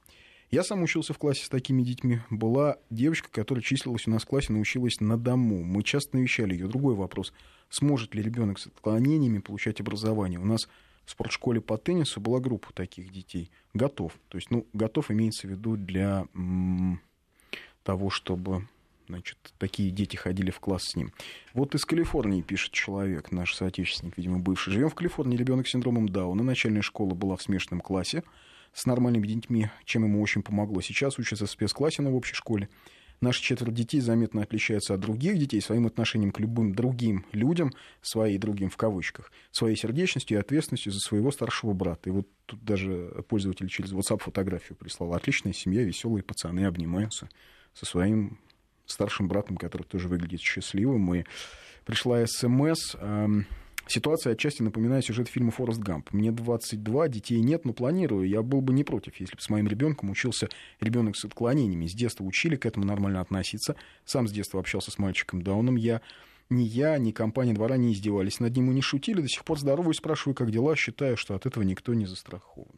Я 0.51 0.63
сам 0.63 0.83
учился 0.83 1.13
в 1.13 1.19
классе 1.19 1.45
с 1.45 1.49
такими 1.49 1.83
детьми. 1.83 2.21
Была 2.31 2.77
девочка, 2.89 3.29
которая 3.29 3.63
числилась 3.63 4.07
у 4.07 4.11
нас 4.11 4.23
в 4.23 4.27
классе, 4.27 4.53
научилась 4.53 5.01
на 5.01 5.19
дому. 5.19 5.65
Мы 5.65 5.83
часто 5.83 6.17
навещали 6.17 6.53
ее. 6.55 6.69
Другой 6.69 6.95
вопрос. 6.95 7.33
Сможет 7.71 8.15
ли 8.15 8.23
ребенок 8.23 8.61
с 8.61 8.69
отклонениями 8.69 9.39
получать 9.39 9.81
образование? 9.81 10.39
У 10.39 10.45
нас 10.45 10.69
в 11.05 11.11
спортшколе 11.11 11.61
по 11.61 11.77
теннису 11.77 12.21
была 12.21 12.39
группа 12.39 12.73
таких 12.73 13.11
детей. 13.11 13.51
Готов. 13.73 14.13
То 14.29 14.39
есть, 14.39 14.53
ну, 14.53 14.65
готов 14.73 15.11
имеется 15.11 15.49
в 15.49 15.51
виду 15.51 15.77
для 15.77 16.27
того, 17.85 18.11
чтобы 18.11 18.67
значит, 19.09 19.37
такие 19.59 19.91
дети 19.91 20.17
ходили 20.17 20.51
в 20.51 20.61
класс 20.61 20.85
с 20.85 20.97
ним. 20.97 21.13
Вот 21.53 21.75
из 21.75 21.85
Калифорнии 21.85 22.43
пишет 22.43 22.73
человек, 22.73 23.33
наш 23.33 23.55
соотечественник, 23.55 24.17
видимо, 24.17 24.39
бывший. 24.39 24.73
Живем 24.73 24.89
в 24.89 24.95
Калифорнии, 24.95 25.37
ребенок 25.37 25.67
с 25.69 25.71
синдромом 25.71 26.09
Дауна. 26.09 26.43
Начальная 26.43 26.83
школа 26.83 27.15
была 27.15 27.37
в 27.37 27.43
смешанном 27.43 27.81
классе 27.81 28.25
с 28.73 28.87
нормальными 28.87 29.27
детьми, 29.27 29.69
чем 29.85 30.05
ему 30.05 30.21
очень 30.21 30.43
помогло. 30.43 30.81
Сейчас 30.81 31.19
учится 31.19 31.47
в 31.47 31.51
спецклассе, 31.51 32.03
но 32.03 32.11
в 32.11 32.17
общей 32.17 32.35
школе. 32.35 32.69
Наши 33.21 33.41
четверо 33.43 33.71
детей 33.71 34.01
заметно 34.01 34.43
отличаются 34.43 34.93
от 34.93 35.01
других 35.01 35.39
детей 35.39 35.61
своим 35.61 35.87
отношением 35.87 36.33
к 36.33 36.41
любым 36.41 36.75
другим 36.75 37.25
людям, 37.33 37.73
своей 38.03 38.39
другим 38.39 38.71
в 38.71 38.77
кавычках, 38.77 39.31
своей 39.53 39.77
сердечностью 39.77 40.37
и 40.37 40.41
ответственностью 40.41 40.93
за 40.93 40.99
своего 40.99 41.31
старшего 41.31 41.73
брата. 41.73 42.11
И 42.11 42.13
вот 42.13 42.29
тут 42.47 42.63
даже 42.65 43.25
пользователь 43.29 43.69
через 43.69 43.93
WhatsApp 43.93 44.19
фотографию 44.19 44.77
прислал. 44.77 45.15
Отличная 45.15 45.53
семья, 45.53 45.85
веселые 45.85 46.23
пацаны 46.25 46.67
обнимаются 46.67 47.29
со 47.75 47.87
своим 47.87 48.39
старшим 48.87 49.29
братом, 49.29 49.57
который 49.57 49.83
тоже 49.83 50.09
выглядит 50.09 50.41
счастливым. 50.41 51.15
И 51.15 51.25
пришла 51.85 52.25
смс. 52.27 52.97
Ситуация 53.87 54.33
отчасти 54.33 54.63
напоминает 54.63 55.05
сюжет 55.05 55.29
фильма 55.29 55.51
«Форест 55.51 55.79
Гамп». 55.79 56.11
Мне 56.13 56.33
22, 56.33 57.09
детей 57.09 57.41
нет, 57.41 57.67
но 57.67 57.75
планирую. 57.75 58.27
Я 58.27 58.43
был 58.43 58.63
бы 58.63 58.73
не 58.73 58.83
против, 58.83 59.21
если 59.21 59.37
бы 59.37 59.43
с 59.43 59.51
моим 59.51 59.69
ребенком 59.69 60.09
учился 60.09 60.49
ребенок 60.81 61.17
с 61.17 61.25
отклонениями. 61.27 61.87
С 61.87 61.93
детства 61.93 62.25
учили 62.25 62.57
к 62.57 62.65
этому 62.65 62.87
нормально 62.87 63.21
относиться. 63.21 63.77
Сам 64.07 64.27
с 64.27 64.33
детства 64.33 64.61
общался 64.61 64.91
с 64.91 64.99
мальчиком 64.99 65.43
Дауном. 65.43 65.77
Я 65.77 66.01
ни 66.49 66.63
я, 66.63 66.97
ни 66.97 67.11
компания 67.11 67.53
двора 67.53 67.77
не 67.77 67.93
издевались 67.93 68.41
над 68.41 68.57
ним 68.57 68.71
и 68.71 68.75
не 68.75 68.81
шутили. 68.81 69.21
До 69.21 69.29
сих 69.29 69.45
пор 69.45 69.59
здороваюсь, 69.59 69.99
спрашиваю, 69.99 70.35
как 70.35 70.51
дела. 70.51 70.77
Считаю, 70.77 71.19
что 71.19 71.35
от 71.35 71.45
этого 71.45 71.63
никто 71.63 71.93
не 71.93 72.07
застрахован. 72.07 72.75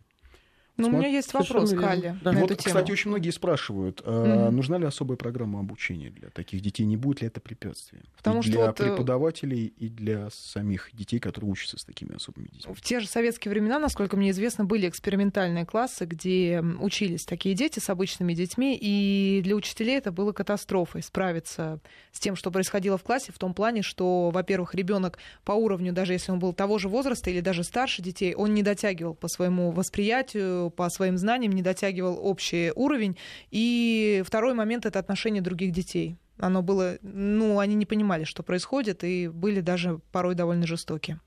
Ну, 0.77 0.89
у 0.89 0.91
меня 0.91 1.09
есть 1.09 1.33
вопрос, 1.33 1.73
Калли, 1.73 2.17
да. 2.23 2.33
на 2.33 2.41
вот, 2.41 2.51
эту 2.51 2.65
тему. 2.65 2.75
Кстати, 2.75 2.93
очень 2.93 3.11
многие 3.11 3.31
спрашивают, 3.31 4.03
а, 4.05 4.51
нужна 4.51 4.79
ли 4.79 4.85
особая 4.85 5.17
программа 5.17 5.61
обучения 5.61 6.11
для 6.11 6.29
таких 6.31 6.61
детей, 6.61 6.85
не 6.85 6.97
будет 6.97 7.23
ли 7.23 7.29
это 7.29 7.41
препятствием? 7.41 8.05
Потому 8.17 8.41
и 8.41 8.43
что 8.43 8.53
для 8.53 8.67
вот... 8.67 8.81
Э, 8.81 8.85
преподавателей 8.85 9.67
и 9.67 9.89
для 9.89 10.29
самих 10.31 10.91
детей, 10.93 11.19
которые 11.19 11.51
учатся 11.51 11.79
с 11.79 11.85
такими 11.85 12.15
особыми 12.15 12.49
детьми. 12.49 12.75
В 12.75 12.81
те 12.83 13.01
же 13.01 13.09
советские 13.09 13.51
времена, 13.51 13.79
насколько 13.79 14.17
мне 14.17 14.31
известно, 14.31 14.65
были 14.65 14.89
экспериментальные 14.89 15.65
классы, 15.65 16.05
где 16.05 16.63
учились 16.81 17.25
такие 17.25 17.55
дети 17.55 17.79
с 17.79 17.89
обычными 17.89 18.35
детьми, 18.35 18.79
и 18.79 19.41
для 19.43 19.57
учителей 19.57 19.97
это 19.97 20.13
было 20.13 20.33
катастрофой 20.33 21.03
справиться 21.03 21.81
с 22.13 22.21
тем, 22.21 22.37
что 22.37 22.51
происходило 22.51 22.99
в 22.99 23.03
классе, 23.03 23.33
в 23.33 23.39
том 23.39 23.55
плане, 23.55 23.83
что, 23.83 24.31
во-первых, 24.31 24.75
ребенок 24.75 25.19
по 25.45 25.53
уровню, 25.53 25.93
даже 25.93 26.13
если 26.13 26.33
он 26.33 26.39
был 26.39 26.53
того 26.53 26.79
же 26.79 26.89
возраста 26.89 27.31
или 27.31 27.41
даже 27.41 27.65
старше 27.65 28.03
детей, 28.03 28.35
он 28.35 28.53
не 28.53 28.63
дотягивал 28.63 29.15
по 29.15 29.29
своему 29.29 29.71
восприятию, 29.71 30.66
по 30.71 30.89
своим 30.91 31.17
знаниям 31.17 31.53
не 31.53 31.63
дотягивал 31.63 32.19
общий 32.21 32.73
уровень. 32.75 33.17
И 33.51 34.23
второй 34.27 34.55
момент— 34.55 34.87
это 34.87 34.99
отношение 34.99 35.43
других 35.43 35.73
детей. 35.73 36.17
Оно 36.39 36.63
было, 36.63 36.99
ну, 37.03 37.59
они 37.59 37.75
не 37.75 37.87
понимали, 37.87 38.25
что 38.25 38.43
происходит, 38.43 39.05
и 39.05 39.29
были 39.29 39.61
даже 39.61 40.01
порой 40.13 40.35
довольно 40.35 40.67
жестоки. 40.67 41.19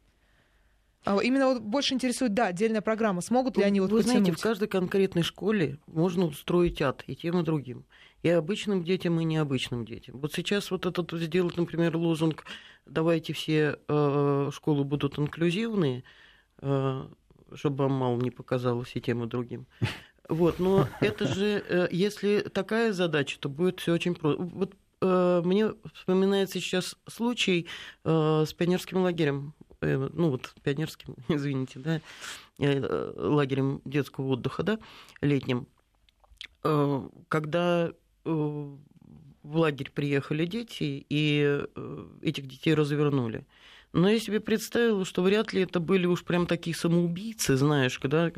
А 1.06 1.18
именно 1.20 1.48
вот 1.48 1.62
больше 1.62 1.94
интересует, 1.94 2.34
да, 2.34 2.48
отдельная 2.48 2.82
программа. 2.82 3.22
Смогут 3.22 3.58
ли 3.58 3.64
они 3.64 3.80
вот 3.80 3.92
Вы 3.92 4.00
потянуть? 4.00 4.24
знаете, 4.24 4.38
в 4.38 4.42
каждой 4.42 4.68
конкретной 4.68 5.24
школе 5.24 5.78
можно 5.88 6.26
устроить 6.26 6.82
ад 6.82 7.04
и 7.08 7.16
тем, 7.16 7.40
и 7.40 7.44
другим. 7.44 7.86
И 8.22 8.30
обычным 8.30 8.84
детям, 8.84 9.20
и 9.20 9.24
необычным 9.24 9.86
детям. 9.86 10.20
Вот 10.20 10.34
сейчас 10.34 10.72
вот 10.72 10.86
этот 10.86 11.12
сделать, 11.14 11.56
например, 11.56 11.96
лозунг 11.96 12.44
«давайте 12.86 13.32
все 13.32 13.80
э, 13.88 14.50
школы 14.54 14.84
будут 14.84 15.18
инклюзивные», 15.18 16.04
э, 16.62 17.08
чтобы 17.56 17.84
вам 17.84 17.94
мало 17.94 18.18
не 18.18 18.32
показалось 18.32 18.92
и 18.96 19.02
тем, 19.02 19.24
и 19.24 19.28
другим. 19.28 19.66
Вот, 20.30 20.60
но 20.60 20.88
это 21.02 21.28
же, 21.28 21.64
э, 21.68 21.88
если 21.90 22.42
такая 22.42 22.94
задача, 22.94 23.40
то 23.40 23.50
будет 23.50 23.80
все 23.80 23.94
очень 23.94 24.14
просто. 24.14 24.44
Вот 24.44 24.76
э, 25.02 25.42
мне 25.44 25.74
вспоминается 25.96 26.60
сейчас 26.60 26.96
случай 27.08 27.68
э, 28.04 28.46
с 28.48 28.54
пионерским 28.54 29.00
лагерем, 29.00 29.56
ну 29.82 30.30
вот 30.30 30.54
пионерским, 30.62 31.16
извините, 31.30 31.80
да, 31.80 32.02
лагерем 32.60 33.82
детского 33.86 34.34
отдыха, 34.34 34.62
да, 34.62 34.80
летним, 35.22 35.68
когда 36.64 37.92
в 38.24 38.78
лагерь 39.44 39.90
приехали 39.90 40.46
дети, 40.46 41.06
и 41.10 41.66
этих 42.22 42.48
детей 42.48 42.76
развернули. 42.76 43.48
Но 43.92 44.10
я 44.10 44.20
себе 44.20 44.40
представила, 44.40 45.04
что 45.04 45.24
вряд 45.24 45.52
ли 45.52 45.62
это 45.62 45.80
были 45.80 46.06
уж 46.06 46.24
прям 46.24 46.46
такие 46.46 46.76
самоубийцы, 46.76 47.56
знаешь, 47.58 47.98
когда, 47.98 48.32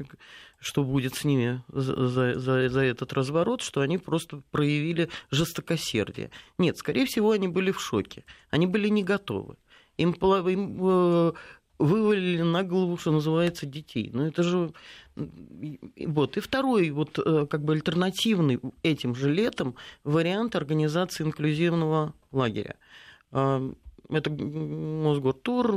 что 0.59 0.83
будет 0.83 1.15
с 1.15 1.25
ними 1.25 1.61
за, 1.67 2.07
за, 2.07 2.69
за 2.69 2.79
этот 2.81 3.11
разворот, 3.11 3.61
что 3.61 3.81
они 3.81 3.97
просто 3.97 4.43
проявили 4.51 5.09
жестокосердие. 5.29 6.31
Нет, 6.57 6.77
скорее 6.77 7.05
всего, 7.05 7.31
они 7.31 7.49
были 7.49 7.71
в 7.71 7.81
шоке. 7.81 8.23
Они 8.49 8.65
были 8.65 8.87
не 8.87 9.03
готовы. 9.03 9.57
Им, 9.97 10.11
им 10.11 10.77
э, 10.81 11.33
вывалили 11.79 12.43
на 12.43 12.63
голову, 12.63 12.97
что 12.97 13.11
называется, 13.11 13.65
детей. 13.65 14.09
Ну, 14.13 14.27
это 14.27 14.43
же... 14.43 14.71
Вот. 15.15 16.37
И 16.37 16.39
второй, 16.39 16.91
вот, 16.91 17.19
э, 17.19 17.45
как 17.47 17.65
бы 17.65 17.73
альтернативный 17.73 18.61
этим 18.83 19.15
же 19.15 19.29
летом 19.29 19.75
вариант 20.05 20.55
организации 20.55 21.25
инклюзивного 21.25 22.13
лагеря 22.31 22.77
это 24.17 24.29
Мосгортур, 24.29 25.73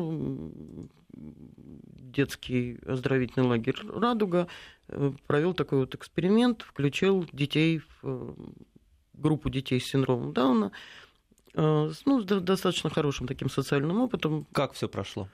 детский 2.15 2.79
оздоровительный 2.87 3.47
лагерь 3.47 3.77
«Радуга» 3.89 4.47
э, 4.89 5.13
провел 5.27 5.55
такой 5.55 5.81
вот 5.81 5.95
эксперимент, 5.95 6.63
включил 6.63 7.27
детей 7.33 7.79
в 7.79 7.87
э, 8.03 8.35
группу 9.15 9.51
детей 9.51 9.81
с 9.81 9.87
синдромом 9.87 10.33
Дауна, 10.33 10.73
э, 11.55 11.91
ну, 12.07 12.21
с 12.21 12.25
достаточно 12.25 12.91
хорошим 12.91 13.27
таким 13.27 13.51
социальным 13.51 14.01
опытом. 14.01 14.47
Как 14.53 14.73
все 14.73 14.89
прошло? 14.89 15.29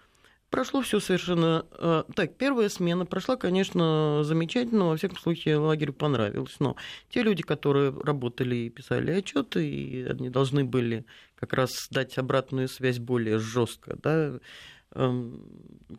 Прошло 0.50 0.82
все 0.82 0.98
совершенно... 0.98 1.64
Э, 1.78 2.02
так, 2.16 2.36
первая 2.36 2.68
смена 2.68 3.06
прошла, 3.06 3.36
конечно, 3.36 4.22
замечательно, 4.24 4.86
во 4.86 4.96
всяком 4.96 5.16
случае, 5.16 5.58
лагерю 5.58 5.92
понравилось. 5.92 6.56
Но 6.58 6.74
те 7.08 7.22
люди, 7.22 7.44
которые 7.44 7.92
работали 8.02 8.56
и 8.56 8.68
писали 8.68 9.12
отчеты, 9.12 9.64
и 9.68 10.02
они 10.02 10.28
должны 10.28 10.64
были 10.64 11.06
как 11.36 11.52
раз 11.52 11.86
дать 11.90 12.18
обратную 12.18 12.66
связь 12.66 12.98
более 12.98 13.38
жестко, 13.38 13.96
да, 14.02 14.40
эм, 14.96 15.40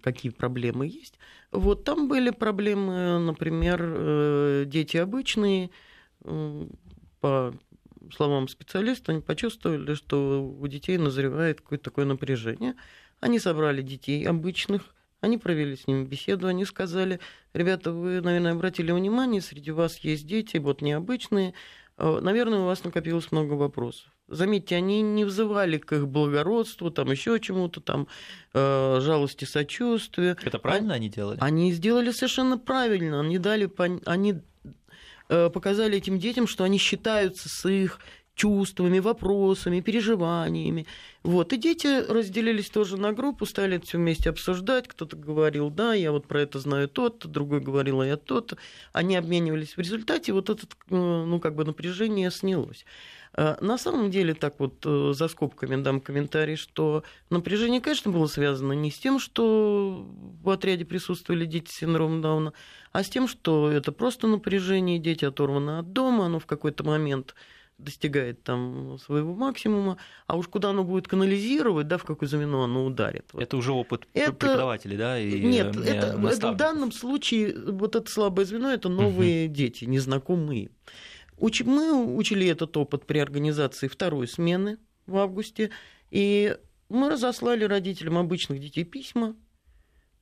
какие 0.04 0.34
проблемы 0.34 0.86
есть. 0.86 1.18
Вот 1.52 1.86
там 1.86 2.10
были 2.10 2.30
проблемы, 2.32 3.20
например, 3.20 3.80
э, 3.82 4.64
дети 4.68 4.98
обычные, 4.98 5.70
по 7.22 7.54
словам 8.14 8.50
специалиста, 8.50 9.14
они 9.14 9.22
почувствовали, 9.22 9.94
что 9.94 10.44
у 10.44 10.68
детей 10.68 10.98
назревает 10.98 11.62
какое-то 11.62 11.86
такое 11.86 12.04
напряжение– 12.04 12.76
они 13.22 13.40
собрали 13.40 13.82
детей 13.82 14.28
обычных, 14.28 14.94
они 15.22 15.38
провели 15.38 15.76
с 15.76 15.88
ними 15.88 16.04
беседу, 16.04 16.48
они 16.48 16.66
сказали, 16.66 17.20
ребята, 17.54 17.92
вы, 17.92 18.22
наверное, 18.22 18.54
обратили 18.54 18.92
внимание, 18.92 19.40
среди 19.40 19.72
вас 19.72 20.00
есть 20.00 20.26
дети, 20.26 20.58
вот 20.58 20.82
необычные, 20.82 21.54
э, 21.98 22.20
наверное, 22.22 22.60
у 22.60 22.66
вас 22.66 22.84
накопилось 22.84 23.32
много 23.32 23.54
вопросов. 23.54 24.12
Заметьте, 24.28 24.76
они 24.78 25.02
не 25.02 25.24
взывали 25.24 25.78
к 25.78 25.92
их 25.94 26.08
благородству, 26.08 26.90
там 26.90 27.12
еще 27.12 27.40
чему-то, 27.40 27.82
там 27.82 28.08
э, 28.54 29.00
жалости, 29.02 29.46
сочувствию. 29.46 30.38
Это 30.44 30.58
правильно 30.58 30.94
они, 30.96 31.08
они 31.08 31.14
делали? 31.14 31.38
Они 31.42 31.72
сделали 31.74 32.12
совершенно 32.12 32.58
правильно. 32.58 33.20
Они 33.20 33.38
дали, 33.38 33.70
они 34.06 34.42
э, 35.28 35.50
показали 35.50 35.98
этим 35.98 36.18
детям, 36.18 36.48
что 36.48 36.64
они 36.64 36.78
считаются 36.78 37.50
с 37.50 37.70
их 37.70 38.00
чувствами, 38.42 38.98
вопросами, 39.00 39.82
переживаниями. 39.82 40.88
Вот. 41.22 41.54
И 41.54 41.58
дети 41.58 42.12
разделились 42.12 42.72
тоже 42.72 42.98
на 42.98 43.14
группу, 43.14 43.46
стали 43.46 43.78
все 43.78 44.00
вместе 44.00 44.32
обсуждать. 44.32 44.88
Кто-то 44.88 45.16
говорил, 45.16 45.70
да, 45.70 45.94
я 45.94 46.12
вот 46.12 46.26
про 46.26 46.42
это 46.42 46.58
знаю 46.58 46.90
тот, 46.90 47.28
другой 47.28 47.60
говорил, 47.60 48.02
а 48.02 48.08
я 48.08 48.18
тот. 48.18 48.56
Они 48.94 49.16
обменивались 49.16 49.78
в 49.78 49.80
результате, 49.80 50.34
вот 50.34 50.50
это 50.50 50.64
э, 50.64 50.96
ну, 50.96 51.40
как 51.40 51.54
бы 51.54 51.66
напряжение 51.66 52.32
снялось. 52.32 52.84
А 53.34 53.60
на 53.62 53.78
самом 53.78 54.10
деле, 54.10 54.34
так 54.34 54.56
вот 54.58 54.84
э, 54.86 55.14
за 55.14 55.28
скобками 55.28 55.80
дам 55.80 56.02
комментарий, 56.02 56.56
что 56.56 57.04
напряжение, 57.30 57.80
конечно, 57.80 58.12
было 58.12 58.26
связано 58.26 58.74
не 58.74 58.90
с 58.90 58.98
тем, 58.98 59.20
что 59.20 60.04
в 60.42 60.50
отряде 60.50 60.84
присутствовали 60.84 61.46
дети 61.46 61.70
с 61.70 61.76
синдромом 61.76 62.24
Дауна, 62.24 62.54
а 62.92 63.04
с 63.04 63.10
тем, 63.10 63.28
что 63.28 63.70
это 63.70 63.92
просто 63.92 64.26
напряжение, 64.26 64.98
дети 64.98 65.26
оторваны 65.26 65.78
от 65.78 65.94
дома, 65.94 66.26
оно 66.26 66.40
в 66.40 66.48
какой-то 66.48 66.84
момент 66.84 67.36
достигает 67.84 68.44
там 68.44 68.98
своего 69.00 69.34
максимума, 69.34 69.98
а 70.28 70.38
уж 70.38 70.48
куда 70.48 70.70
оно 70.70 70.84
будет 70.84 71.08
канализировать, 71.08 71.88
да, 71.88 71.98
в 71.98 72.04
какое 72.04 72.28
звено 72.28 72.64
оно 72.64 72.86
ударит. 72.86 73.26
Это 73.34 73.58
уже 73.58 73.72
опыт 73.72 74.08
это... 74.14 74.34
преподавателей, 74.34 74.98
да? 74.98 75.20
И 75.20 75.40
Нет, 75.42 75.76
э, 75.76 75.82
это, 75.82 76.20
это 76.28 76.52
в 76.52 76.56
данном 76.56 76.92
случае 76.92 77.56
вот 77.58 77.96
это 77.96 78.10
слабое 78.10 78.46
звено 78.46 78.72
это 78.72 78.90
новые 78.90 79.48
угу. 79.48 79.54
дети, 79.56 79.86
незнакомые. 79.86 80.72
Уч... 81.38 81.64
Мы 81.64 82.16
учили 82.16 82.48
этот 82.48 82.76
опыт 82.78 83.06
при 83.06 83.20
организации 83.20 83.88
второй 83.88 84.28
смены 84.28 84.78
в 85.08 85.18
августе, 85.18 85.72
и 86.10 86.58
мы 86.90 87.10
разослали 87.10 87.64
родителям 87.64 88.18
обычных 88.18 88.60
детей 88.60 88.84
письма, 88.84 89.36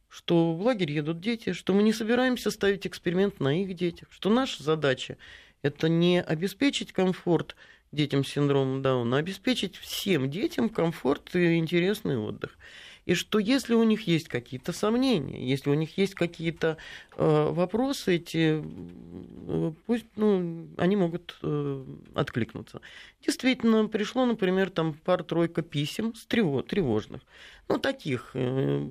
что 0.08 0.54
в 0.54 0.62
лагерь 0.62 0.91
едут 0.91 1.19
дети, 1.19 1.54
что 1.54 1.74
мы 1.74 1.84
не 1.84 1.93
собираемся 1.93 2.52
ставить 2.52 2.88
эксперимент 2.88 3.39
на 3.39 3.62
их 3.62 3.76
детях, 3.76 4.08
что 4.12 4.30
наша 4.30 4.63
задача 4.63 5.17
это 5.62 5.89
не 5.89 6.22
обеспечить 6.22 6.91
комфорт 6.93 7.56
детям 7.91 8.24
с 8.24 8.30
синдромом 8.30 8.82
Дауна, 8.82 9.17
а 9.17 9.19
обеспечить 9.19 9.76
всем 9.76 10.30
детям 10.30 10.69
комфорт 10.69 11.36
и 11.36 11.58
интересный 11.58 12.17
отдых. 12.17 12.58
И 13.06 13.15
что 13.15 13.39
если 13.39 13.74
у 13.74 13.84
них 13.84 14.02
есть 14.02 14.28
какие-то 14.28 14.72
сомнения, 14.72 15.43
если 15.43 15.72
у 15.72 15.74
них 15.74 15.98
есть 15.98 16.13
какие-то 16.13 16.78
э, 17.17 17.50
вопросы, 17.52 18.17
эти, 18.17 18.63
э, 18.63 19.72
пусть 19.88 20.06
ну, 20.15 20.67
они 20.78 20.95
могут 20.95 21.36
э, 21.41 21.86
откликнуться. 22.13 22.82
Действительно, 23.26 23.88
пришло, 23.88 24.28
например, 24.28 24.69
там 24.69 24.93
пара-тройка 24.93 25.63
писем 25.63 26.13
с 26.13 26.28
тревожных. 26.28 27.24
Ну, 27.67 27.80
таких. 27.80 28.30
Э, 28.36 28.88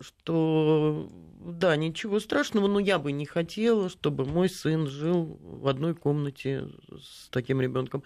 что 0.00 1.10
да, 1.40 1.76
ничего 1.76 2.20
страшного, 2.20 2.68
но 2.68 2.78
я 2.78 2.98
бы 2.98 3.12
не 3.12 3.26
хотела, 3.26 3.88
чтобы 3.88 4.24
мой 4.24 4.48
сын 4.48 4.86
жил 4.86 5.38
в 5.42 5.68
одной 5.68 5.94
комнате 5.94 6.68
с 6.90 7.28
таким 7.28 7.60
ребенком. 7.60 8.02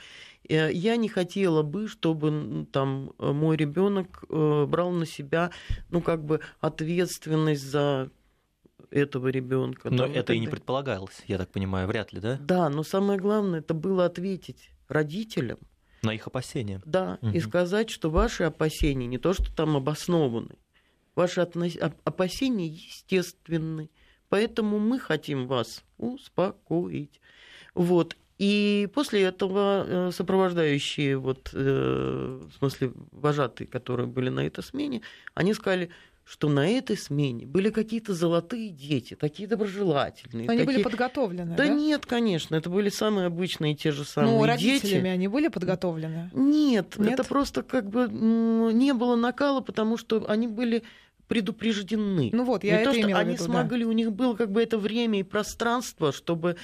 Э, 0.49 0.73
я 0.73 0.97
не 0.97 1.09
хотела 1.09 1.63
бы, 1.63 1.89
чтобы 1.89 2.67
там 2.73 3.13
мой 3.19 3.57
ребенок 3.57 4.25
э, 4.29 4.67
брал 4.67 4.91
на 4.91 5.07
себя, 5.07 5.51
ну, 5.91 6.01
как 6.01 6.25
бы 6.25 6.41
ответственность 6.61 7.63
за 7.63 8.11
этого 8.91 9.29
ребенка. 9.29 9.91
Но 9.91 10.07
это 10.07 10.33
и 10.33 10.39
не 10.39 10.49
предполагалось, 10.49 11.23
я 11.27 11.39
так 11.39 11.51
понимаю, 11.51 11.89
вряд 11.89 12.13
ли, 12.13 12.21
да? 12.21 12.39
Да, 12.41 12.69
но 12.69 12.83
самое 12.83 13.19
главное, 13.19 13.61
это 13.61 13.75
было 13.75 14.05
ответить 14.05 14.71
родителям. 14.89 15.59
На 16.03 16.15
их 16.15 16.27
опасения. 16.27 16.81
Да, 16.85 17.19
угу. 17.21 17.33
и 17.33 17.41
сказать, 17.41 17.91
что 17.91 18.09
ваши 18.09 18.45
опасения 18.45 19.07
не 19.07 19.19
то, 19.19 19.33
что 19.33 19.53
там 19.55 19.77
обоснованы, 19.77 20.55
ваши 21.19 21.41
опасения 21.41 22.69
естественны. 22.69 23.91
Поэтому 24.29 24.79
мы 24.79 25.01
хотим 25.01 25.49
вас 25.49 25.83
успокоить. 25.99 27.21
Вот. 27.75 28.17
И 28.39 28.89
после 28.95 29.23
этого 29.23 29.85
э, 29.85 30.11
сопровождающие, 30.13 31.17
вот, 31.17 31.51
э, 31.53 32.41
в 32.49 32.59
смысле, 32.59 32.93
вожатые, 33.11 33.67
которые 33.67 34.07
были 34.07 34.29
на 34.29 34.47
этой 34.47 34.63
смене, 34.63 35.03
они 35.35 35.55
сказали, 35.55 35.91
что 36.25 36.49
на 36.49 36.69
этой 36.69 36.97
смене 36.97 37.47
были 37.47 37.71
какие-то 37.71 38.15
золотые 38.15 38.69
дети, 38.69 39.15
такие 39.15 39.49
доброжелательные. 39.49 40.47
Но 40.47 40.53
они 40.53 40.61
такие... 40.61 40.75
были 40.75 40.83
подготовлены, 40.85 41.57
да? 41.57 41.65
Да 41.65 41.69
нет, 41.69 42.07
конечно, 42.07 42.55
это 42.55 42.71
были 42.71 42.91
самые 42.91 43.27
обычные 43.27 43.75
те 43.75 43.91
же 43.91 44.05
самые 44.05 44.37
ну, 44.37 44.57
дети. 44.57 44.69
родителями 44.69 45.11
они 45.11 45.27
были 45.27 45.49
подготовлены? 45.49 46.31
Нет, 46.33 46.97
нет, 46.97 47.15
это 47.15 47.25
просто 47.25 47.65
как 47.65 47.89
бы 47.89 48.09
не 48.09 48.93
было 48.93 49.17
накала, 49.17 49.63
потому 49.63 49.97
что 49.97 50.25
они 50.29 50.47
были 50.47 50.85
предупреждены. 51.29 52.31
Ну 52.33 52.45
вот, 52.45 52.65
я 52.65 52.77
Не 52.77 52.83
это 52.83 52.91
то, 52.91 52.99
что 52.99 53.07
имела 53.07 53.21
они 53.21 53.31
в 53.31 53.35
виду, 53.35 53.45
смогли, 53.45 53.85
да. 53.85 53.89
у 53.91 53.93
них 53.93 54.13
было 54.13 54.35
как 54.35 54.51
бы 54.51 54.63
это 54.63 54.79
время 54.79 55.21
и 55.21 55.23
пространство, 55.23 56.13
чтобы 56.13 56.57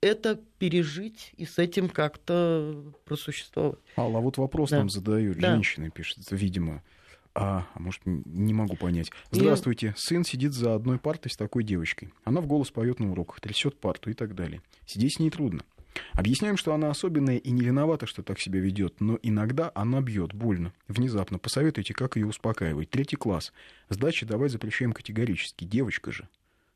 это 0.00 0.40
пережить 0.58 1.32
и 1.36 1.44
с 1.46 1.58
этим 1.58 1.88
как-то 1.88 2.84
просуществовать. 3.04 3.78
Алла, 3.96 4.18
а 4.18 4.20
вот 4.22 4.38
вопрос 4.38 4.70
Да. 4.70 4.78
нам 4.78 4.88
задают. 4.90 5.38
Да. 5.38 5.52
Женщины 5.52 5.90
пишет, 5.90 6.18
видимо. 6.30 6.82
А, 7.34 7.66
а 7.74 7.78
может, 7.80 8.00
не 8.06 8.54
могу 8.54 8.76
понять. 8.76 9.10
Здравствуйте. 9.30 9.92
Сын 9.98 10.24
сидит 10.24 10.54
за 10.54 10.74
одной 10.74 10.98
партой 10.98 11.30
с 11.30 11.36
такой 11.36 11.64
девочкой. 11.64 12.14
Она 12.24 12.40
в 12.40 12.46
голос 12.46 12.70
поет 12.70 12.98
на 12.98 13.10
уроках, 13.12 13.40
трясет 13.40 13.78
парту 13.78 14.08
и 14.08 14.14
так 14.14 14.34
далее. 14.34 14.62
Сидеть 14.86 15.16
с 15.16 15.18
ней 15.18 15.30
трудно. 15.30 15.62
Объясняем, 16.12 16.56
что 16.56 16.74
она 16.74 16.90
особенная 16.90 17.36
и 17.36 17.50
не 17.50 17.62
виновата, 17.62 18.06
что 18.06 18.22
так 18.22 18.40
себя 18.40 18.60
ведет, 18.60 19.00
но 19.00 19.18
иногда 19.22 19.70
она 19.74 20.00
бьет 20.00 20.32
больно, 20.32 20.72
внезапно. 20.88 21.38
Посоветуйте, 21.38 21.94
как 21.94 22.16
ее 22.16 22.26
успокаивать. 22.26 22.90
Третий 22.90 23.16
класс. 23.16 23.52
Сдачи 23.88 24.26
давать 24.26 24.52
запрещаем 24.52 24.92
категорически. 24.92 25.64
Девочка 25.64 26.12
же. 26.12 26.28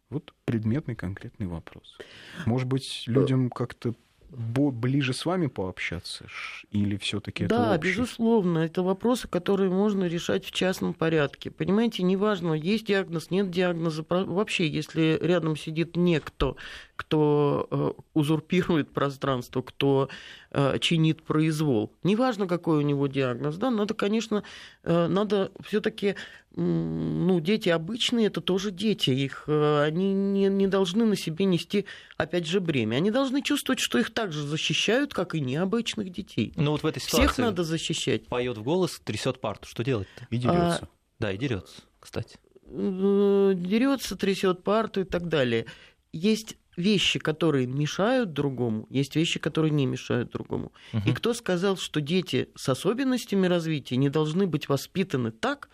Вот 0.09 0.35
предметный 0.45 0.97
конкретный 0.97 1.47
вопрос. 1.47 1.99
Может 2.45 2.67
быть, 2.67 3.05
людям 3.07 3.49
как-то 3.49 3.95
ближе 4.31 5.13
с 5.13 5.27
вами 5.27 5.47
пообщаться? 5.47 6.27
Или 6.71 6.97
все-таки 6.97 7.45
это 7.45 7.57
Да, 7.57 7.75
общий? 7.75 7.91
безусловно, 7.91 8.59
это 8.59 8.83
вопросы, 8.83 9.29
которые 9.29 9.71
можно 9.71 10.05
решать 10.05 10.45
в 10.45 10.53
частном 10.53 10.95
порядке. 10.95 11.51
Понимаете, 11.51 12.03
неважно, 12.03 12.55
есть 12.55 12.87
диагноз, 12.87 13.31
нет 13.31 13.51
диагноза. 13.51 14.05
Вообще, 14.09 14.69
если 14.69 15.19
рядом 15.21 15.57
сидит 15.57 15.97
некто, 15.97 16.55
кто 16.97 17.67
э, 17.71 17.93
узурпирует 18.15 18.93
пространство, 18.93 19.63
кто 19.63 20.09
э, 20.51 20.79
чинит 20.81 21.23
произвол, 21.23 21.93
неважно, 22.03 22.47
какой 22.47 22.79
у 22.79 22.83
него 22.83 23.07
диагноз, 23.07 23.57
да, 23.57 23.71
надо, 23.71 23.95
конечно, 23.95 24.43
э, 24.83 25.07
надо 25.07 25.51
все-таки, 25.65 26.15
ну, 26.57 27.41
дети 27.41 27.69
обычные, 27.69 28.27
это 28.27 28.41
тоже 28.41 28.71
дети, 28.71 29.11
их, 29.11 29.45
э, 29.47 29.85
они 29.85 30.13
не, 30.13 30.47
не 30.49 30.67
должны 30.67 31.05
на 31.05 31.17
себе 31.17 31.45
нести, 31.45 31.87
опять 32.17 32.47
же, 32.47 32.61
бремя. 32.61 32.97
Они 32.97 33.11
должны 33.11 33.41
чувствовать, 33.43 33.79
что 33.81 33.99
их 33.99 34.13
так 34.13 34.33
же 34.33 34.43
защищают, 34.47 35.15
как 35.15 35.35
и 35.35 35.41
необычных 35.41 36.11
детей. 36.11 36.53
Ну 36.57 36.73
вот 36.73 36.83
в 36.83 36.87
этой 36.87 37.01
ситуации 37.01 37.27
Всех 37.27 37.39
надо 37.39 37.63
защищать. 37.65 38.27
поет 38.27 38.59
в 38.59 38.63
голос, 38.63 39.01
трясет 39.05 39.41
парту. 39.41 39.69
Что 39.69 39.85
делать-то? 39.85 40.27
И 40.31 40.37
дерется. 40.39 40.89
Да, 41.19 41.33
и 41.33 41.39
дерется, 41.39 41.83
кстати. 42.01 42.39
Э, 42.67 43.53
Дерется, 43.57 44.17
трясет 44.17 44.63
парту 44.63 45.01
и 45.01 45.05
так 45.05 45.29
далее. 45.29 45.67
Есть 46.13 46.57
вещи, 46.77 47.19
которые 47.19 47.67
мешают 47.67 48.33
другому, 48.33 48.87
есть 48.91 49.15
вещи, 49.17 49.39
которые 49.39 49.71
не 49.71 49.87
мешают 49.87 50.31
другому. 50.31 50.73
И 50.93 50.97
Мгм. 50.97 51.15
кто 51.15 51.35
сказал, 51.35 51.77
что 51.77 52.01
дети 52.01 52.49
с 52.57 52.69
особенностями 52.69 53.47
развития 53.47 53.97
не 53.97 54.09
должны 54.09 54.47
быть 54.47 54.69
воспитаны 54.69 55.31
так, 55.31 55.69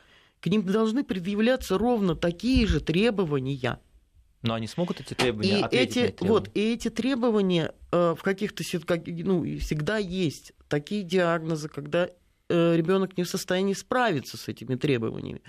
к 0.46 0.48
ним 0.48 0.62
должны 0.62 1.02
предъявляться 1.02 1.76
ровно 1.76 2.14
такие 2.14 2.68
же 2.68 2.80
требования. 2.80 3.80
Но 4.42 4.54
они 4.54 4.68
смогут 4.68 5.00
эти 5.00 5.12
требования 5.12 5.58
И 5.58 5.62
ответить 5.62 5.96
эти, 5.96 6.12
требования? 6.12 6.30
вот, 6.30 6.50
и 6.54 6.72
эти 6.72 6.88
требования 6.88 7.74
э, 7.90 8.14
в 8.16 8.22
каких-то 8.22 8.62
ну, 9.24 9.42
всегда 9.58 9.96
есть 9.96 10.52
такие 10.68 11.02
диагнозы, 11.02 11.68
когда 11.68 12.10
ребенок 12.48 13.16
не 13.16 13.24
в 13.24 13.28
состоянии 13.28 13.72
справиться 13.72 14.36
с 14.36 14.46
этими 14.46 14.76
требованиями. 14.76 15.42